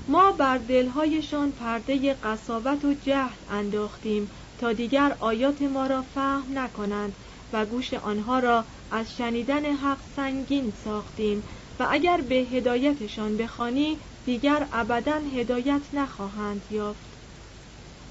ما 0.08 0.32
بر 0.32 0.58
دلهایشان 0.58 1.52
پرده 1.52 2.13
قصابت 2.13 2.86
و 2.86 2.94
جهل 2.94 3.38
انداختیم 3.48 4.30
تا 4.58 4.74
دیگر 4.74 5.18
آیات 5.20 5.62
ما 5.62 5.88
را 5.88 6.02
فهم 6.02 6.60
نکنند 6.60 7.18
و 7.54 7.65
گوش 7.65 7.94
آنها 7.94 8.39
را 8.39 8.65
از 8.91 9.15
شنیدن 9.15 9.65
حق 9.65 10.02
سنگین 10.02 10.72
ساختیم 10.72 11.44
و 11.80 11.88
اگر 11.89 12.22
به 12.22 12.36
هدایتشان 12.36 13.38
بخوانی 13.38 14.02
دیگر 14.24 14.68
ابدا 14.72 15.20
هدایت 15.20 15.89
نخواهند 15.94 16.65
یافت. 16.70 17.18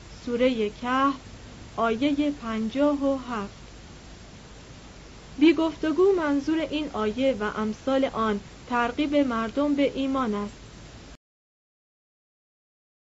سوره 0.09 0.71
کهف 0.71 1.21
آیه 1.77 2.31
پنجاه 2.31 3.05
و 3.05 3.17
هفت. 3.17 3.63
بی 5.39 5.53
گفتگو 5.55 6.13
منظور 6.17 6.59
این 6.59 6.91
آیه 6.91 7.33
و 7.33 7.43
امثال 7.55 8.05
آن 8.05 8.41
ترغیب 8.67 9.17
مردم 9.17 9.75
به 9.75 9.93
ایمان 9.99 10.35
است. 10.35 10.63